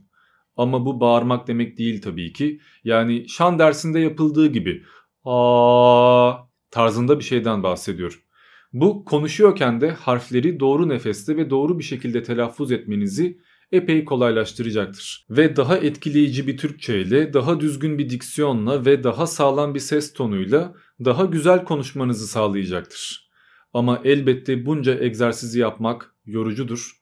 [0.58, 2.60] Ama bu bağırmak demek değil tabii ki.
[2.84, 4.84] Yani şan dersinde yapıldığı gibi
[5.26, 6.34] aa
[6.72, 8.24] tarzında bir şeyden bahsediyor.
[8.74, 13.40] Bu konuşuyorken de harfleri doğru nefeste ve doğru bir şekilde telaffuz etmenizi
[13.72, 15.26] epey kolaylaştıracaktır.
[15.30, 20.14] Ve daha etkileyici bir Türkçe ile, daha düzgün bir diksiyonla ve daha sağlam bir ses
[20.14, 20.74] tonuyla
[21.06, 23.30] daha güzel konuşmanızı sağlayacaktır.
[23.74, 27.00] Ama elbette bunca egzersizi yapmak yorucudur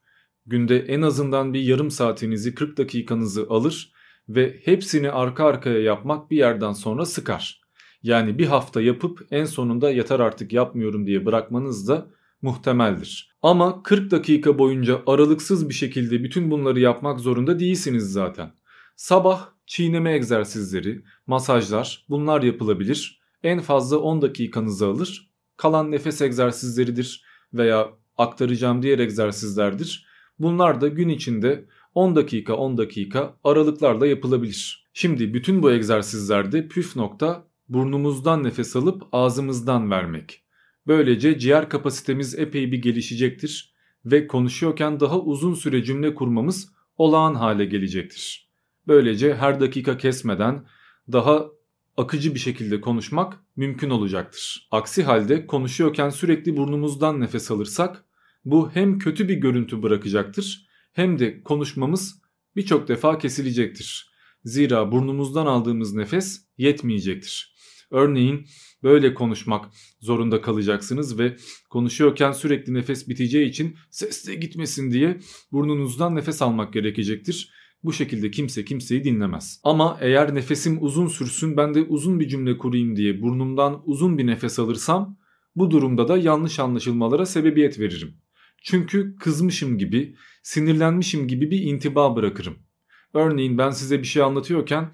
[0.48, 3.92] günde en azından bir yarım saatinizi 40 dakikanızı alır
[4.28, 7.60] ve hepsini arka arkaya yapmak bir yerden sonra sıkar.
[8.02, 12.10] Yani bir hafta yapıp en sonunda yeter artık yapmıyorum diye bırakmanız da
[12.42, 13.34] muhtemeldir.
[13.42, 18.52] Ama 40 dakika boyunca aralıksız bir şekilde bütün bunları yapmak zorunda değilsiniz zaten.
[18.96, 23.20] Sabah çiğneme egzersizleri, masajlar bunlar yapılabilir.
[23.42, 25.30] En fazla 10 dakikanızı alır.
[25.56, 27.24] Kalan nefes egzersizleridir
[27.54, 30.06] veya aktaracağım diğer egzersizlerdir.
[30.38, 34.88] Bunlar da gün içinde 10 dakika 10 dakika aralıklarla yapılabilir.
[34.92, 40.42] Şimdi bütün bu egzersizlerde püf nokta burnumuzdan nefes alıp ağzımızdan vermek.
[40.88, 43.74] Böylece ciğer kapasitemiz epey bir gelişecektir
[44.04, 48.48] ve konuşuyorken daha uzun süre cümle kurmamız olağan hale gelecektir.
[48.86, 50.64] Böylece her dakika kesmeden
[51.12, 51.46] daha
[51.96, 54.68] akıcı bir şekilde konuşmak mümkün olacaktır.
[54.70, 58.04] Aksi halde konuşuyorken sürekli burnumuzdan nefes alırsak
[58.44, 62.22] bu hem kötü bir görüntü bırakacaktır hem de konuşmamız
[62.56, 64.10] birçok defa kesilecektir.
[64.44, 67.54] Zira burnumuzdan aldığımız nefes yetmeyecektir.
[67.90, 68.46] Örneğin
[68.82, 69.64] böyle konuşmak
[70.00, 71.36] zorunda kalacaksınız ve
[71.70, 75.20] konuşuyorken sürekli nefes biteceği için ses de gitmesin diye
[75.52, 77.52] burnunuzdan nefes almak gerekecektir.
[77.82, 79.60] Bu şekilde kimse kimseyi dinlemez.
[79.64, 84.26] Ama eğer nefesim uzun sürsün ben de uzun bir cümle kurayım diye burnumdan uzun bir
[84.26, 85.18] nefes alırsam
[85.56, 88.14] bu durumda da yanlış anlaşılmalara sebebiyet veririm.
[88.62, 92.56] Çünkü kızmışım gibi, sinirlenmişim gibi bir intiba bırakırım.
[93.14, 94.92] Örneğin ben size bir şey anlatıyorken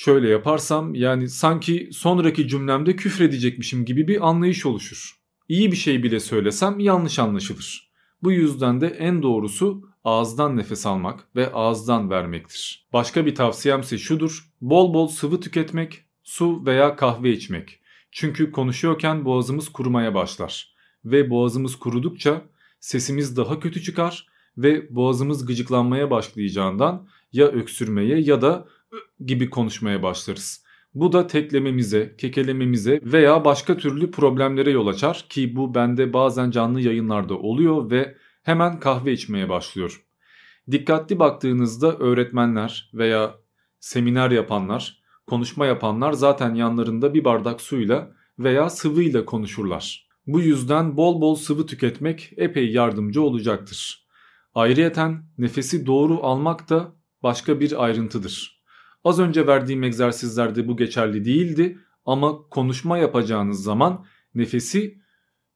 [0.00, 5.16] şöyle yaparsam yani sanki sonraki cümlemde küfredecekmişim gibi bir anlayış oluşur.
[5.48, 7.90] İyi bir şey bile söylesem yanlış anlaşılır.
[8.22, 12.88] Bu yüzden de en doğrusu ağızdan nefes almak ve ağızdan vermektir.
[12.92, 14.52] Başka bir tavsiyemse şudur.
[14.60, 17.80] Bol bol sıvı tüketmek, su veya kahve içmek.
[18.12, 20.74] Çünkü konuşuyorken boğazımız kurumaya başlar.
[21.04, 22.42] Ve boğazımız kurudukça
[22.80, 28.68] sesimiz daha kötü çıkar ve boğazımız gıcıklanmaya başlayacağından ya öksürmeye ya da
[29.26, 30.64] gibi konuşmaya başlarız.
[30.94, 36.80] Bu da teklememize, kekelememize veya başka türlü problemlere yol açar ki bu bende bazen canlı
[36.80, 40.04] yayınlarda oluyor ve hemen kahve içmeye başlıyor.
[40.70, 43.34] Dikkatli baktığınızda öğretmenler veya
[43.80, 50.08] seminer yapanlar, konuşma yapanlar zaten yanlarında bir bardak suyla veya sıvıyla konuşurlar.
[50.26, 54.06] Bu yüzden bol bol sıvı tüketmek epey yardımcı olacaktır.
[54.54, 58.59] Ayrıyeten nefesi doğru almak da başka bir ayrıntıdır.
[59.04, 65.00] Az önce verdiğim egzersizlerde bu geçerli değildi ama konuşma yapacağınız zaman nefesi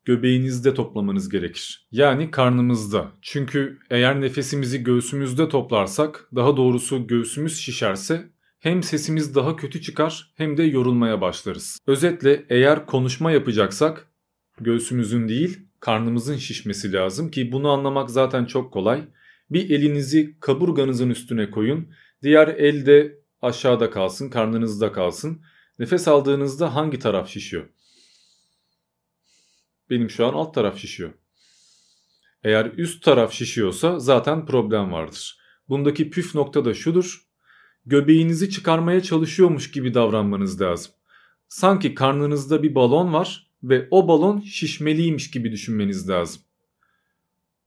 [0.04, 1.88] göbeğinizde toplamanız gerekir.
[1.90, 3.12] Yani karnımızda.
[3.22, 10.56] Çünkü eğer nefesimizi göğsümüzde toplarsak, daha doğrusu göğsümüz şişerse hem sesimiz daha kötü çıkar hem
[10.56, 11.78] de yorulmaya başlarız.
[11.86, 14.08] Özetle eğer konuşma yapacaksak
[14.60, 19.04] göğsümüzün değil karnımızın şişmesi lazım ki bunu anlamak zaten çok kolay.
[19.50, 21.88] Bir elinizi kaburganızın üstüne koyun.
[22.22, 25.42] Diğer el de aşağıda kalsın, karnınızda kalsın.
[25.78, 27.68] Nefes aldığınızda hangi taraf şişiyor?
[29.90, 31.12] Benim şu an alt taraf şişiyor.
[32.44, 35.38] Eğer üst taraf şişiyorsa zaten problem vardır.
[35.68, 37.20] Bundaki püf nokta da şudur.
[37.86, 40.92] Göbeğinizi çıkarmaya çalışıyormuş gibi davranmanız lazım.
[41.48, 46.42] Sanki karnınızda bir balon var ve o balon şişmeliymiş gibi düşünmeniz lazım.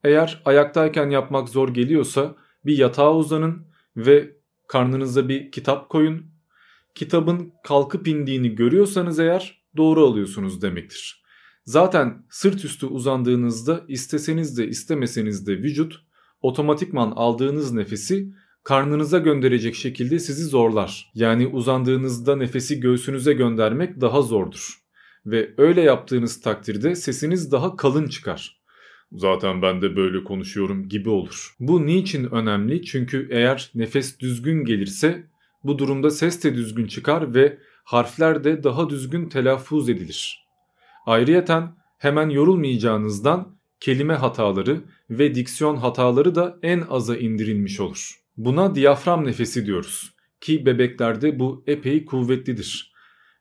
[0.03, 2.35] Eğer ayaktayken yapmak zor geliyorsa
[2.65, 4.37] bir yatağa uzanın ve
[4.67, 6.25] karnınıza bir kitap koyun.
[6.95, 11.23] Kitabın kalkıp indiğini görüyorsanız eğer doğru alıyorsunuz demektir.
[11.65, 16.01] Zaten sırt üstü uzandığınızda isteseniz de istemeseniz de vücut
[16.41, 21.12] otomatikman aldığınız nefesi karnınıza gönderecek şekilde sizi zorlar.
[21.15, 24.73] Yani uzandığınızda nefesi göğsünüze göndermek daha zordur.
[25.25, 28.57] Ve öyle yaptığınız takdirde sesiniz daha kalın çıkar.
[29.12, 31.56] Zaten ben de böyle konuşuyorum gibi olur.
[31.60, 32.86] Bu niçin önemli?
[32.86, 35.28] Çünkü eğer nefes düzgün gelirse
[35.63, 40.48] bu durumda ses de düzgün çıkar ve harfler de daha düzgün telaffuz edilir.
[41.06, 48.12] Ayrıyeten hemen yorulmayacağınızdan kelime hataları ve diksiyon hataları da en aza indirilmiş olur.
[48.38, 52.93] Buna diyafram nefesi diyoruz ki bebeklerde bu epey kuvvetlidir.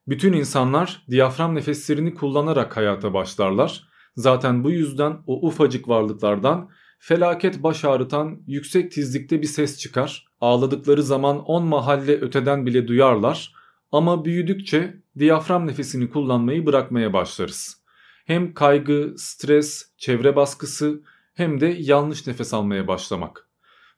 [0.09, 3.89] Bütün insanlar diyafram nefeslerini kullanarak hayata başlarlar.
[4.17, 10.27] Zaten bu yüzden o ufacık varlıklardan felaket baş ağrıtan yüksek tizlikte bir ses çıkar.
[10.41, 13.53] Ağladıkları zaman on mahalle öteden bile duyarlar
[13.93, 17.83] ama büyüdükçe diyafram nefesini kullanmayı bırakmaya başlarız.
[18.25, 21.03] Hem kaygı, stres, çevre baskısı
[21.35, 23.49] hem de yanlış nefes almaya başlamak.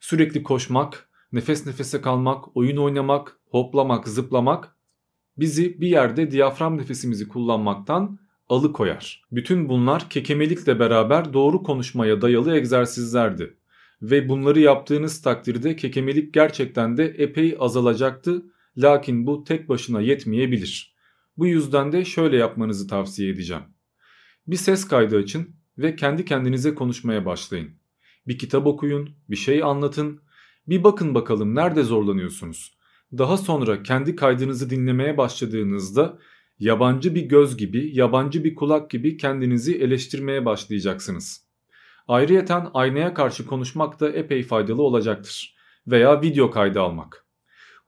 [0.01, 4.77] Sürekli koşmak, nefes nefese kalmak, oyun oynamak, hoplamak, zıplamak
[5.39, 9.25] bizi bir yerde diyafram nefesimizi kullanmaktan alıkoyar.
[9.33, 13.57] Bütün bunlar kekemelikle beraber doğru konuşmaya dayalı egzersizlerdi.
[14.03, 18.43] Ve bunları yaptığınız takdirde kekemelik gerçekten de epey azalacaktı
[18.79, 20.95] Lakin bu tek başına yetmeyebilir.
[21.37, 23.63] Bu yüzden de şöyle yapmanızı tavsiye edeceğim.
[24.47, 27.71] Bir ses kaydı açın ve kendi kendinize konuşmaya başlayın.
[28.27, 30.21] Bir kitap okuyun, bir şey anlatın,
[30.67, 32.79] bir bakın bakalım nerede zorlanıyorsunuz.
[33.19, 36.19] Daha sonra kendi kaydınızı dinlemeye başladığınızda
[36.59, 41.49] yabancı bir göz gibi, yabancı bir kulak gibi kendinizi eleştirmeye başlayacaksınız.
[42.09, 45.57] Ayrıyeten aynaya karşı konuşmak da epey faydalı olacaktır
[45.87, 47.27] veya video kaydı almak.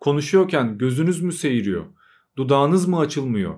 [0.00, 1.86] Konuşuyorken gözünüz mü seyiriyor?
[2.36, 3.54] Dudağınız mı açılmıyor?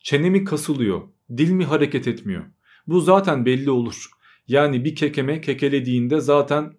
[0.00, 1.02] Çene mi kasılıyor?
[1.36, 2.44] Dil mi hareket etmiyor?
[2.86, 4.10] Bu zaten belli olur.
[4.48, 6.72] Yani bir kekeme kekelediğinde zaten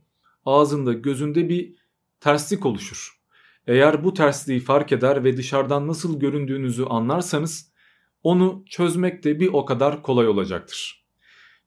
[0.46, 1.76] ağzında gözünde bir
[2.20, 3.18] terslik oluşur.
[3.68, 7.72] Eğer bu tersliği fark eder ve dışarıdan nasıl göründüğünüzü anlarsanız
[8.28, 11.06] onu çözmek de bir o kadar kolay olacaktır.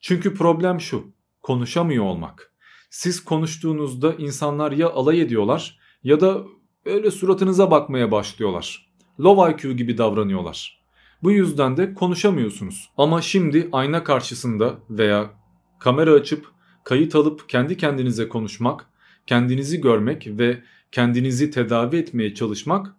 [0.00, 2.52] Çünkü problem şu, konuşamıyor olmak.
[2.90, 6.44] Siz konuştuğunuzda insanlar ya alay ediyorlar ya da
[6.84, 8.92] öyle suratınıza bakmaya başlıyorlar.
[9.20, 10.82] Low IQ gibi davranıyorlar.
[11.22, 12.90] Bu yüzden de konuşamıyorsunuz.
[12.96, 15.30] Ama şimdi ayna karşısında veya
[15.78, 16.46] kamera açıp
[16.84, 18.86] kayıt alıp kendi kendinize konuşmak,
[19.26, 22.96] kendinizi görmek ve kendinizi tedavi etmeye çalışmak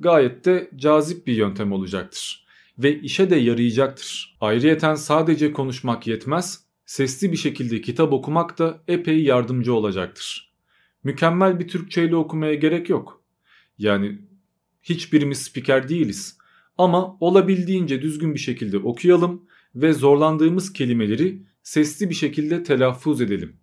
[0.00, 2.47] gayet de cazip bir yöntem olacaktır
[2.78, 4.36] ve işe de yarayacaktır.
[4.40, 10.54] Ayrıyeten sadece konuşmak yetmez, sesli bir şekilde kitap okumak da epey yardımcı olacaktır.
[11.04, 13.22] Mükemmel bir Türkçe ile okumaya gerek yok.
[13.78, 14.18] Yani
[14.82, 16.38] hiçbirimiz spiker değiliz.
[16.78, 19.42] Ama olabildiğince düzgün bir şekilde okuyalım
[19.74, 23.56] ve zorlandığımız kelimeleri sesli bir şekilde telaffuz edelim.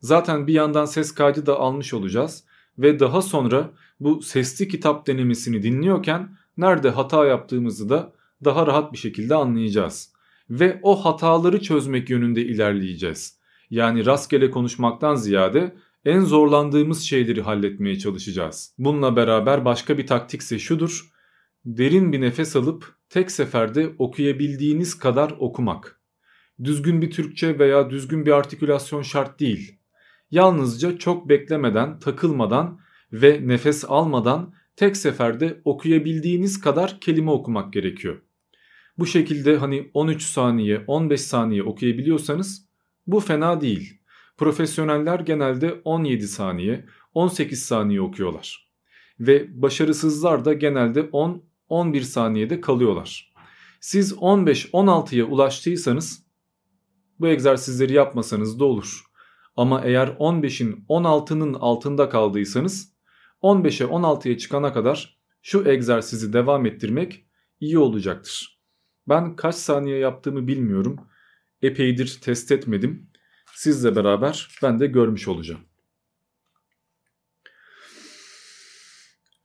[0.00, 2.44] Zaten bir yandan ses kaydı da almış olacağız
[2.78, 8.12] ve daha sonra bu sesli kitap denemesini dinliyorken nerede hata yaptığımızı da
[8.44, 10.12] daha rahat bir şekilde anlayacağız.
[10.50, 13.38] Ve o hataları çözmek yönünde ilerleyeceğiz.
[13.70, 15.74] Yani rastgele konuşmaktan ziyade
[16.04, 18.74] en zorlandığımız şeyleri halletmeye çalışacağız.
[18.78, 21.10] Bununla beraber başka bir taktikse şudur.
[21.64, 26.00] Derin bir nefes alıp tek seferde okuyabildiğiniz kadar okumak.
[26.64, 29.78] Düzgün bir Türkçe veya düzgün bir artikülasyon şart değil.
[30.30, 32.80] Yalnızca çok beklemeden, takılmadan
[33.12, 38.22] ve nefes almadan tek seferde okuyabildiğiniz kadar kelime okumak gerekiyor.
[38.98, 42.68] Bu şekilde hani 13 saniye 15 saniye okuyabiliyorsanız
[43.06, 44.00] bu fena değil.
[44.36, 46.84] Profesyoneller genelde 17 saniye
[47.14, 48.70] 18 saniye okuyorlar.
[49.20, 53.34] Ve başarısızlar da genelde 10-11 saniyede kalıyorlar.
[53.80, 56.26] Siz 15-16'ya ulaştıysanız
[57.20, 59.04] bu egzersizleri yapmasanız da olur.
[59.56, 62.94] Ama eğer 15'in 16'nın altında kaldıysanız
[63.42, 67.26] 15'e 16'ya çıkana kadar şu egzersizi devam ettirmek
[67.60, 68.53] iyi olacaktır.
[69.08, 71.00] Ben kaç saniye yaptığımı bilmiyorum.
[71.62, 73.10] Epeydir test etmedim.
[73.54, 75.60] Sizle beraber ben de görmüş olacağım.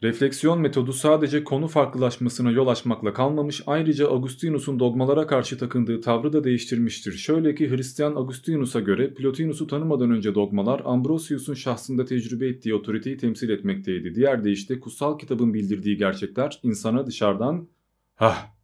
[0.04, 6.44] Refleksiyon metodu sadece konu farklılaşmasına yol açmakla kalmamış ayrıca Augustinus'un dogmalara karşı takındığı tavrı da
[6.44, 7.12] değiştirmiştir.
[7.12, 13.50] Şöyle ki Hristiyan Augustinus'a göre Plotinus'u tanımadan önce dogmalar Ambrosius'un şahsında tecrübe ettiği otoriteyi temsil
[13.50, 14.16] etmekteydi.
[14.16, 17.68] Diğer deyişle kutsal kitabın bildirdiği gerçekler insana dışarıdan
[18.16, 18.59] hah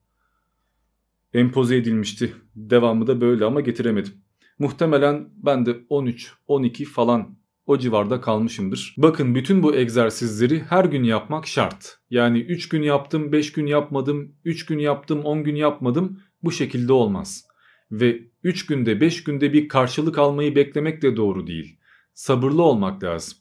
[1.35, 2.33] empoze edilmişti.
[2.55, 4.13] Devamı da böyle ama getiremedim.
[4.59, 8.95] Muhtemelen ben de 13, 12 falan o civarda kalmışımdır.
[8.97, 11.97] Bakın bütün bu egzersizleri her gün yapmak şart.
[12.09, 16.93] Yani 3 gün yaptım, 5 gün yapmadım, 3 gün yaptım, 10 gün yapmadım bu şekilde
[16.93, 17.45] olmaz.
[17.91, 21.79] Ve 3 günde 5 günde bir karşılık almayı beklemek de doğru değil.
[22.13, 23.37] Sabırlı olmak lazım.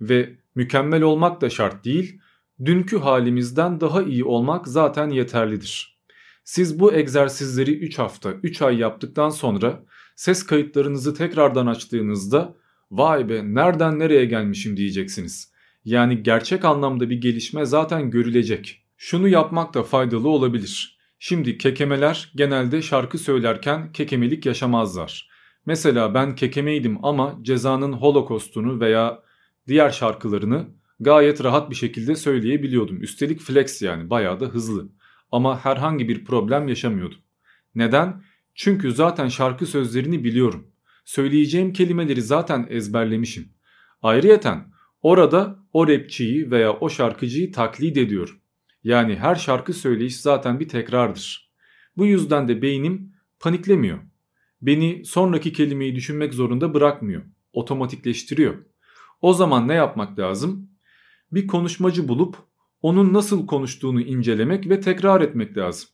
[0.00, 2.20] Ve mükemmel olmak da şart değil.
[2.64, 5.99] Dünkü halimizden daha iyi olmak zaten yeterlidir.
[6.50, 9.84] Siz bu egzersizleri 3 hafta, 3 ay yaptıktan sonra
[10.16, 12.56] ses kayıtlarınızı tekrardan açtığınızda
[12.90, 15.52] vay be nereden nereye gelmişim diyeceksiniz.
[15.84, 18.82] Yani gerçek anlamda bir gelişme zaten görülecek.
[18.96, 20.98] Şunu yapmak da faydalı olabilir.
[21.18, 25.30] Şimdi kekemeler genelde şarkı söylerken kekemelik yaşamazlar.
[25.66, 29.22] Mesela ben kekemeydim ama cezanın holokostunu veya
[29.68, 30.66] diğer şarkılarını
[31.00, 33.02] gayet rahat bir şekilde söyleyebiliyordum.
[33.02, 34.99] Üstelik flex yani bayağı da hızlı.
[35.32, 37.18] Ama herhangi bir problem yaşamıyordum.
[37.74, 38.22] Neden?
[38.54, 40.66] Çünkü zaten şarkı sözlerini biliyorum.
[41.04, 43.48] Söyleyeceğim kelimeleri zaten ezberlemişim.
[44.02, 44.72] Ayrıyeten
[45.02, 48.36] orada o rapçiyi veya o şarkıcıyı taklit ediyorum.
[48.84, 51.50] Yani her şarkı söyleyiş zaten bir tekrardır.
[51.96, 53.98] Bu yüzden de beynim paniklemiyor.
[54.62, 57.22] Beni sonraki kelimeyi düşünmek zorunda bırakmıyor.
[57.52, 58.54] Otomatikleştiriyor.
[59.22, 60.70] O zaman ne yapmak lazım?
[61.32, 62.36] Bir konuşmacı bulup
[62.82, 65.88] onun nasıl konuştuğunu incelemek ve tekrar etmek lazım.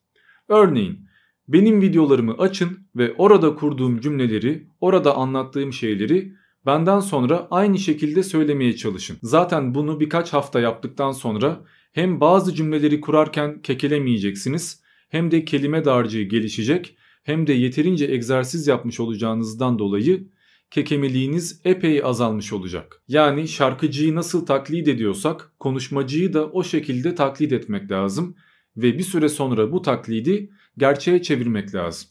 [0.48, 1.06] Örneğin
[1.48, 6.32] benim videolarımı açın ve orada kurduğum cümleleri, orada anlattığım şeyleri
[6.66, 9.18] benden sonra aynı şekilde söylemeye çalışın.
[9.22, 16.22] Zaten bunu birkaç hafta yaptıktan sonra hem bazı cümleleri kurarken kekelemeyeceksiniz hem de kelime dağarcığı
[16.22, 20.28] gelişecek hem de yeterince egzersiz yapmış olacağınızdan dolayı
[20.70, 23.02] kekemeliğiniz epey azalmış olacak.
[23.08, 28.36] Yani şarkıcıyı nasıl taklit ediyorsak konuşmacıyı da o şekilde taklit etmek lazım
[28.76, 32.10] ve bir süre sonra bu taklidi gerçeğe çevirmek lazım.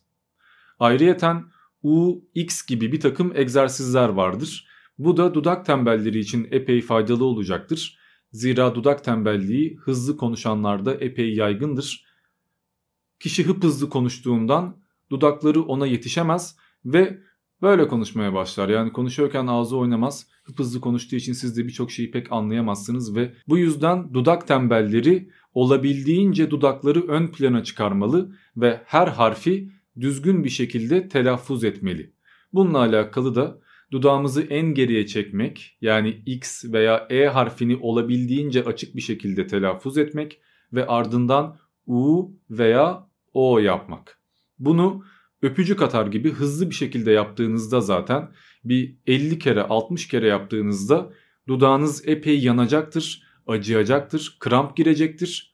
[0.79, 1.43] Ayrıyeten
[1.83, 4.67] U, X gibi bir takım egzersizler vardır.
[4.97, 7.97] Bu da dudak tembelleri için epey faydalı olacaktır.
[8.31, 12.05] Zira dudak tembelliği hızlı konuşanlarda epey yaygındır.
[13.19, 14.77] Kişi hıp hızlı konuştuğundan
[15.09, 17.21] dudakları ona yetişemez ve
[17.61, 18.69] böyle konuşmaya başlar.
[18.69, 20.27] Yani konuşuyorken ağzı oynamaz.
[20.43, 25.29] Hıp hızlı konuştuğu için siz de birçok şeyi pek anlayamazsınız ve bu yüzden dudak tembelleri
[25.53, 32.13] olabildiğince dudakları ön plana çıkarmalı ve her harfi düzgün bir şekilde telaffuz etmeli.
[32.53, 33.59] Bununla alakalı da
[33.91, 40.41] dudağımızı en geriye çekmek yani X veya E harfini olabildiğince açık bir şekilde telaffuz etmek
[40.73, 44.19] ve ardından U veya O yapmak.
[44.59, 45.03] Bunu
[45.41, 48.31] öpücük atar gibi hızlı bir şekilde yaptığınızda zaten
[48.63, 51.13] bir 50 kere 60 kere yaptığınızda
[51.47, 55.51] dudağınız epey yanacaktır, acıyacaktır, kramp girecektir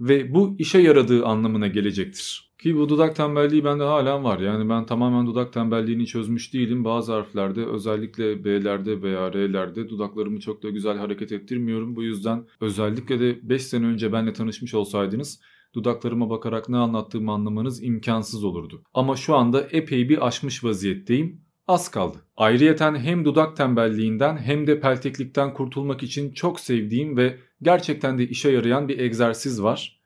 [0.00, 2.48] ve bu işe yaradığı anlamına gelecektir.
[2.58, 4.38] Ki bu dudak tembelliği bende halen var.
[4.38, 6.84] Yani ben tamamen dudak tembelliğini çözmüş değilim.
[6.84, 11.96] Bazı harflerde özellikle B'lerde veya R'lerde dudaklarımı çok da güzel hareket ettirmiyorum.
[11.96, 15.40] Bu yüzden özellikle de 5 sene önce benle tanışmış olsaydınız
[15.74, 18.82] dudaklarıma bakarak ne anlattığımı anlamanız imkansız olurdu.
[18.94, 21.48] Ama şu anda epey bir aşmış vaziyetteyim.
[21.68, 22.18] Az kaldı.
[22.36, 28.50] Ayrıyeten hem dudak tembelliğinden hem de pelteklikten kurtulmak için çok sevdiğim ve gerçekten de işe
[28.50, 30.00] yarayan bir egzersiz var.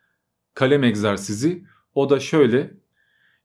[0.54, 1.64] Kalem egzersizi.
[1.94, 2.74] O da şöyle.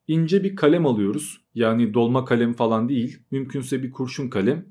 [0.07, 1.41] İnce bir kalem alıyoruz.
[1.55, 3.19] Yani dolma kalem falan değil.
[3.31, 4.65] Mümkünse bir kurşun kalem.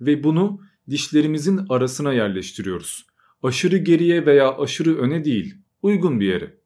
[0.00, 3.06] Ve bunu dişlerimizin arasına yerleştiriyoruz.
[3.42, 5.54] Aşırı geriye veya aşırı öne değil.
[5.82, 6.59] Uygun bir yere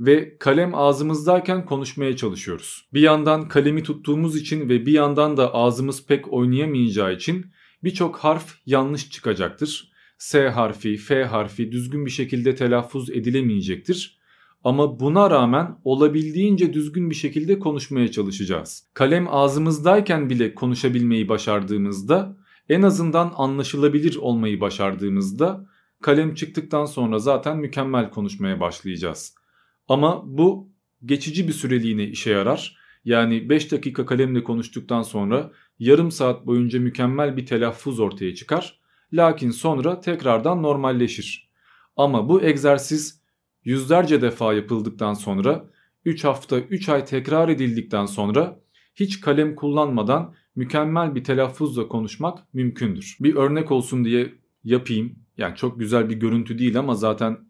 [0.00, 2.88] ve kalem ağzımızdayken konuşmaya çalışıyoruz.
[2.94, 7.46] Bir yandan kalemi tuttuğumuz için ve bir yandan da ağzımız pek oynayamayacağı için
[7.84, 9.92] birçok harf yanlış çıkacaktır.
[10.18, 14.18] S harfi, F harfi düzgün bir şekilde telaffuz edilemeyecektir.
[14.64, 18.88] Ama buna rağmen olabildiğince düzgün bir şekilde konuşmaya çalışacağız.
[18.94, 22.36] Kalem ağzımızdayken bile konuşabilmeyi başardığımızda
[22.68, 25.66] en azından anlaşılabilir olmayı başardığımızda
[26.02, 29.37] kalem çıktıktan sonra zaten mükemmel konuşmaya başlayacağız.
[29.88, 30.68] Ama bu
[31.04, 32.78] geçici bir süreliğine işe yarar.
[33.04, 38.80] Yani 5 dakika kalemle konuştuktan sonra yarım saat boyunca mükemmel bir telaffuz ortaya çıkar.
[39.12, 41.50] Lakin sonra tekrardan normalleşir.
[41.96, 43.22] Ama bu egzersiz
[43.64, 45.70] yüzlerce defa yapıldıktan sonra
[46.04, 48.60] 3 hafta 3 ay tekrar edildikten sonra
[48.94, 53.16] hiç kalem kullanmadan mükemmel bir telaffuzla konuşmak mümkündür.
[53.20, 54.34] Bir örnek olsun diye
[54.64, 55.18] yapayım.
[55.38, 57.47] Yani çok güzel bir görüntü değil ama zaten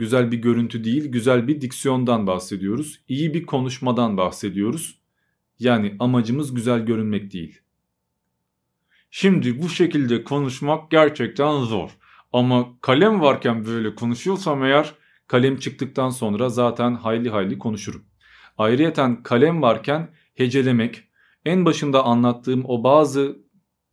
[0.00, 3.00] güzel bir görüntü değil, güzel bir diksiyondan bahsediyoruz.
[3.08, 5.00] İyi bir konuşmadan bahsediyoruz.
[5.58, 7.60] Yani amacımız güzel görünmek değil.
[9.10, 11.90] Şimdi bu şekilde konuşmak gerçekten zor.
[12.32, 14.94] Ama kalem varken böyle konuşuyorsam eğer
[15.26, 18.04] kalem çıktıktan sonra zaten hayli hayli konuşurum.
[18.58, 21.04] Ayrıyeten kalem varken hecelemek,
[21.44, 23.38] en başında anlattığım o bazı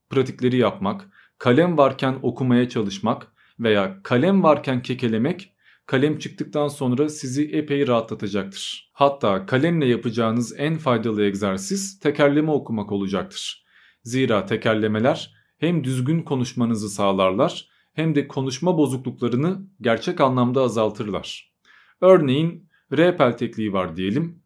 [0.10, 5.54] pratikleri yapmak, kalem varken okumaya çalışmak veya kalem varken kekelemek
[5.88, 8.92] kalem çıktıktan sonra sizi epey rahatlatacaktır.
[8.94, 13.66] Hatta kalemle yapacağınız en faydalı egzersiz tekerleme okumak olacaktır.
[14.04, 21.54] Zira tekerlemeler hem düzgün konuşmanızı sağlarlar hem de konuşma bozukluklarını gerçek anlamda azaltırlar.
[22.02, 24.44] Örneğin R peltekliği var diyelim.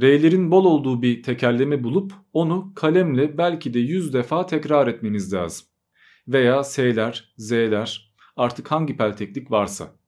[0.00, 5.66] R'lerin bol olduğu bir tekerleme bulup onu kalemle belki de 100 defa tekrar etmeniz lazım.
[6.28, 10.01] Veya S'ler, Z'ler artık hangi pelteklik varsa.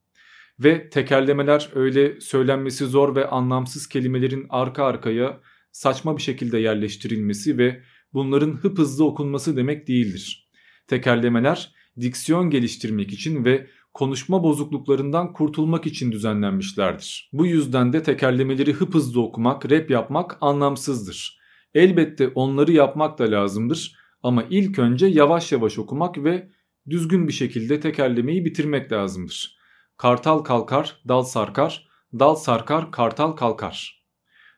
[0.59, 5.41] Ve tekerlemeler öyle söylenmesi zor ve anlamsız kelimelerin arka arkaya
[5.71, 7.81] saçma bir şekilde yerleştirilmesi ve
[8.13, 10.49] bunların hıp hızlı okunması demek değildir.
[10.87, 17.29] Tekerlemeler diksiyon geliştirmek için ve konuşma bozukluklarından kurtulmak için düzenlenmişlerdir.
[17.33, 21.39] Bu yüzden de tekerlemeleri hıp hızlı okumak, rap yapmak anlamsızdır.
[21.73, 26.49] Elbette onları yapmak da lazımdır ama ilk önce yavaş yavaş okumak ve
[26.89, 29.54] düzgün bir şekilde tekerlemeyi bitirmek lazımdır.
[29.97, 31.87] Kartal kalkar, dal sarkar,
[32.19, 34.05] dal sarkar, kartal kalkar.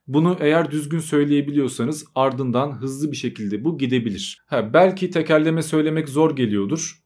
[0.08, 4.38] Bunu eğer düzgün söyleyebiliyorsanız ardından hızlı bir şekilde bu gidebilir.
[4.48, 7.04] Ha, belki tekerleme söylemek zor geliyordur.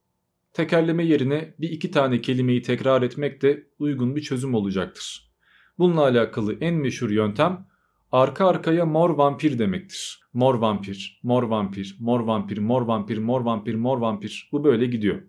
[0.53, 5.31] Tekerleme yerine bir iki tane kelimeyi tekrar etmek de uygun bir çözüm olacaktır.
[5.77, 7.67] Bununla alakalı en meşhur yöntem
[8.11, 10.19] arka arkaya mor vampir demektir.
[10.33, 14.49] Mor vampir, mor vampir, mor vampir, mor vampir, mor vampir, mor vampir.
[14.51, 15.21] Bu böyle gidiyor.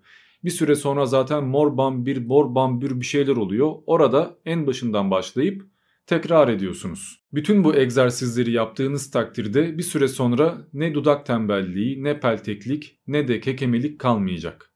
[0.45, 3.73] Bir süre sonra zaten mor bambir, bor bambür bir şeyler oluyor.
[3.87, 5.67] Orada en başından başlayıp
[6.07, 7.25] tekrar ediyorsunuz.
[7.33, 13.41] Bütün bu egzersizleri yaptığınız takdirde bir süre sonra ne dudak tembelliği, ne pelteklik, ne de
[13.41, 14.73] kekemelik kalmayacak.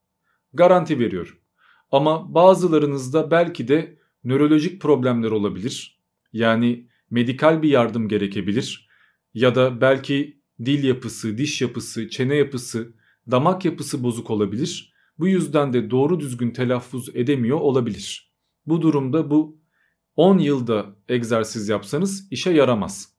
[0.53, 1.35] Garanti veriyorum.
[1.91, 6.01] Ama bazılarınızda belki de nörolojik problemler olabilir.
[6.33, 8.89] Yani medikal bir yardım gerekebilir
[9.35, 12.95] ya da belki dil yapısı, diş yapısı, çene yapısı,
[13.31, 18.33] damak yapısı bozuk olabilir Bu yüzden de doğru düzgün telaffuz edemiyor olabilir.
[18.67, 19.59] Bu durumda bu
[20.17, 23.12] 10 yılda egzersiz yapsanız işe yaramaz.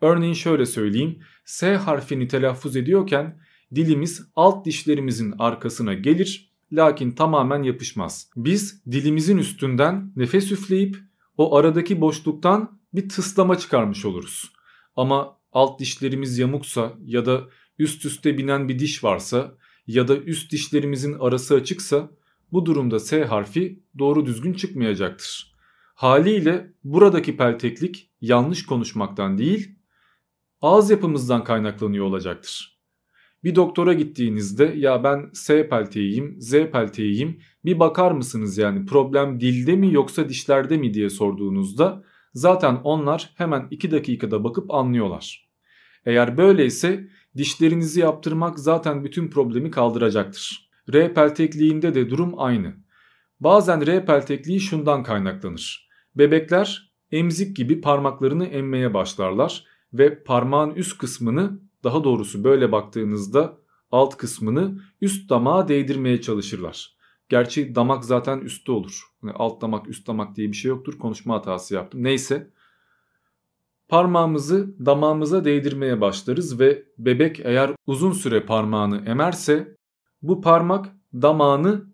[0.00, 1.18] Örneğin şöyle söyleyeyim.
[1.44, 3.40] S harfini telaffuz ediyorken
[3.74, 8.30] dilimiz alt dişlerimizin arkasına gelir lakin tamamen yapışmaz.
[8.36, 10.96] Biz dilimizin üstünden nefes üfleyip
[11.36, 14.52] o aradaki boşluktan bir tıslama çıkarmış oluruz.
[14.96, 17.48] Ama alt dişlerimiz yamuksa ya da
[17.78, 19.56] üst üste binen bir diş varsa
[19.92, 22.10] ya da üst dişlerimizin arası açıksa
[22.52, 25.54] bu durumda S harfi doğru düzgün çıkmayacaktır.
[25.94, 29.74] Haliyle buradaki pelteklik yanlış konuşmaktan değil
[30.60, 32.80] ağız yapımızdan kaynaklanıyor olacaktır.
[33.44, 39.76] Bir doktora gittiğinizde ya ben S pelteğiyim, Z pelteğiyim bir bakar mısınız yani problem dilde
[39.76, 45.48] mi yoksa dişlerde mi diye sorduğunuzda zaten onlar hemen 2 dakikada bakıp anlıyorlar.
[46.06, 50.70] Eğer böyleyse dişlerinizi yaptırmak zaten bütün problemi kaldıracaktır.
[50.92, 52.74] R peltekliğinde de durum aynı.
[53.40, 55.88] Bazen R peltekliği şundan kaynaklanır.
[56.14, 63.58] Bebekler emzik gibi parmaklarını emmeye başlarlar ve parmağın üst kısmını daha doğrusu böyle baktığınızda
[63.90, 66.96] alt kısmını üst damağa değdirmeye çalışırlar.
[67.28, 69.02] Gerçi damak zaten üstte olur.
[69.22, 70.98] Yani alt damak üst damak diye bir şey yoktur.
[70.98, 72.02] Konuşma hatası yaptım.
[72.02, 72.50] Neyse.
[73.92, 79.76] Parmağımızı damağımıza değdirmeye başlarız ve bebek eğer uzun süre parmağını emerse
[80.22, 81.84] bu parmak damağını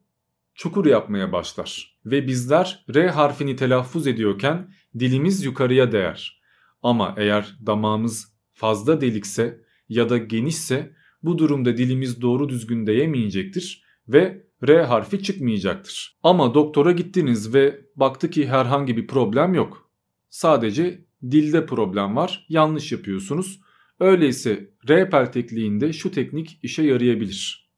[0.54, 1.98] çukur yapmaya başlar.
[2.06, 6.42] Ve bizler R harfini telaffuz ediyorken dilimiz yukarıya değer.
[6.82, 10.92] Ama eğer damağımız fazla delikse ya da genişse
[11.22, 16.18] bu durumda dilimiz doğru düzgün değemeyecektir ve R harfi çıkmayacaktır.
[16.22, 19.90] Ama doktora gittiniz ve baktı ki herhangi bir problem yok.
[20.30, 23.60] Sadece dilde problem var, yanlış yapıyorsunuz.
[24.00, 27.70] Öyleyse R peltekliğinde şu teknik işe yarayabilir.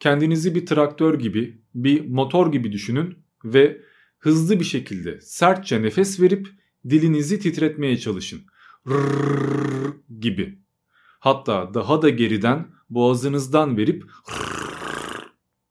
[0.00, 3.82] Kendinizi bir traktör gibi, bir motor gibi düşünün ve
[4.18, 6.48] hızlı bir şekilde sertçe nefes verip
[6.88, 8.40] dilinizi titretmeye çalışın.
[8.88, 10.58] Rrrr gibi.
[11.18, 14.04] Hatta daha da geriden boğazınızdan verip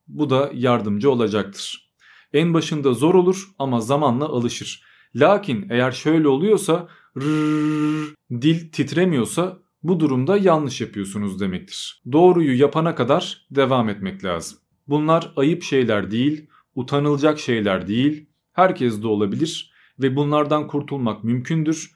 [0.07, 1.91] bu da yardımcı olacaktır.
[2.34, 4.84] En başında zor olur ama zamanla alışır.
[5.16, 6.88] Lakin eğer şöyle oluyorsa
[7.18, 12.01] rrr, dil titremiyorsa bu durumda yanlış yapıyorsunuz demektir.
[12.12, 14.59] Doğruyu yapana kadar devam etmek lazım.
[14.88, 18.30] Bunlar ayıp şeyler değil, utanılacak şeyler değil.
[18.53, 21.91] Herkes de olabilir ve bunlardan kurtulmak mümkündür.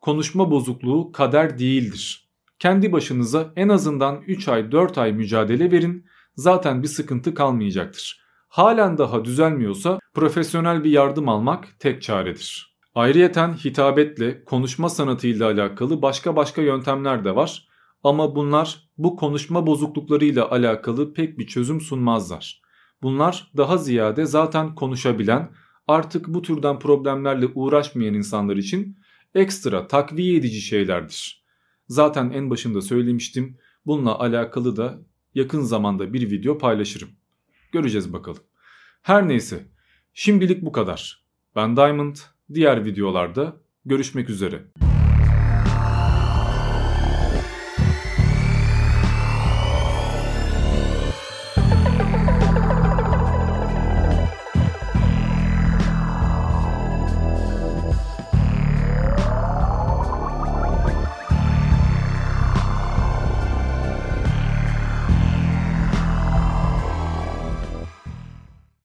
[0.00, 2.28] Konuşma bozukluğu kader değildir.
[2.58, 8.22] Kendi başınıza en azından 3 ay 4 ay mücadele verin zaten bir sıkıntı kalmayacaktır.
[8.48, 12.76] Halen daha düzelmiyorsa profesyonel bir yardım almak tek çaredir.
[12.94, 17.68] Ayrıyeten hitabetle, konuşma sanatıyla alakalı başka başka yöntemler de var.
[18.04, 22.62] Ama bunlar bu konuşma bozukluklarıyla alakalı pek bir çözüm sunmazlar.
[23.02, 25.50] Bunlar daha ziyade zaten konuşabilen,
[25.88, 28.98] artık bu türden problemlerle uğraşmayan insanlar için
[29.34, 31.44] ekstra takviye edici şeylerdir.
[31.88, 33.58] Zaten en başında söylemiştim.
[33.86, 35.00] Bununla alakalı da
[35.34, 37.08] yakın zamanda bir video paylaşırım.
[37.72, 38.42] Göreceğiz bakalım.
[39.02, 39.71] Her neyse
[40.14, 41.24] şimdilik bu kadar.
[41.56, 42.16] Ben Diamond
[42.54, 44.62] diğer videolarda görüşmek üzere.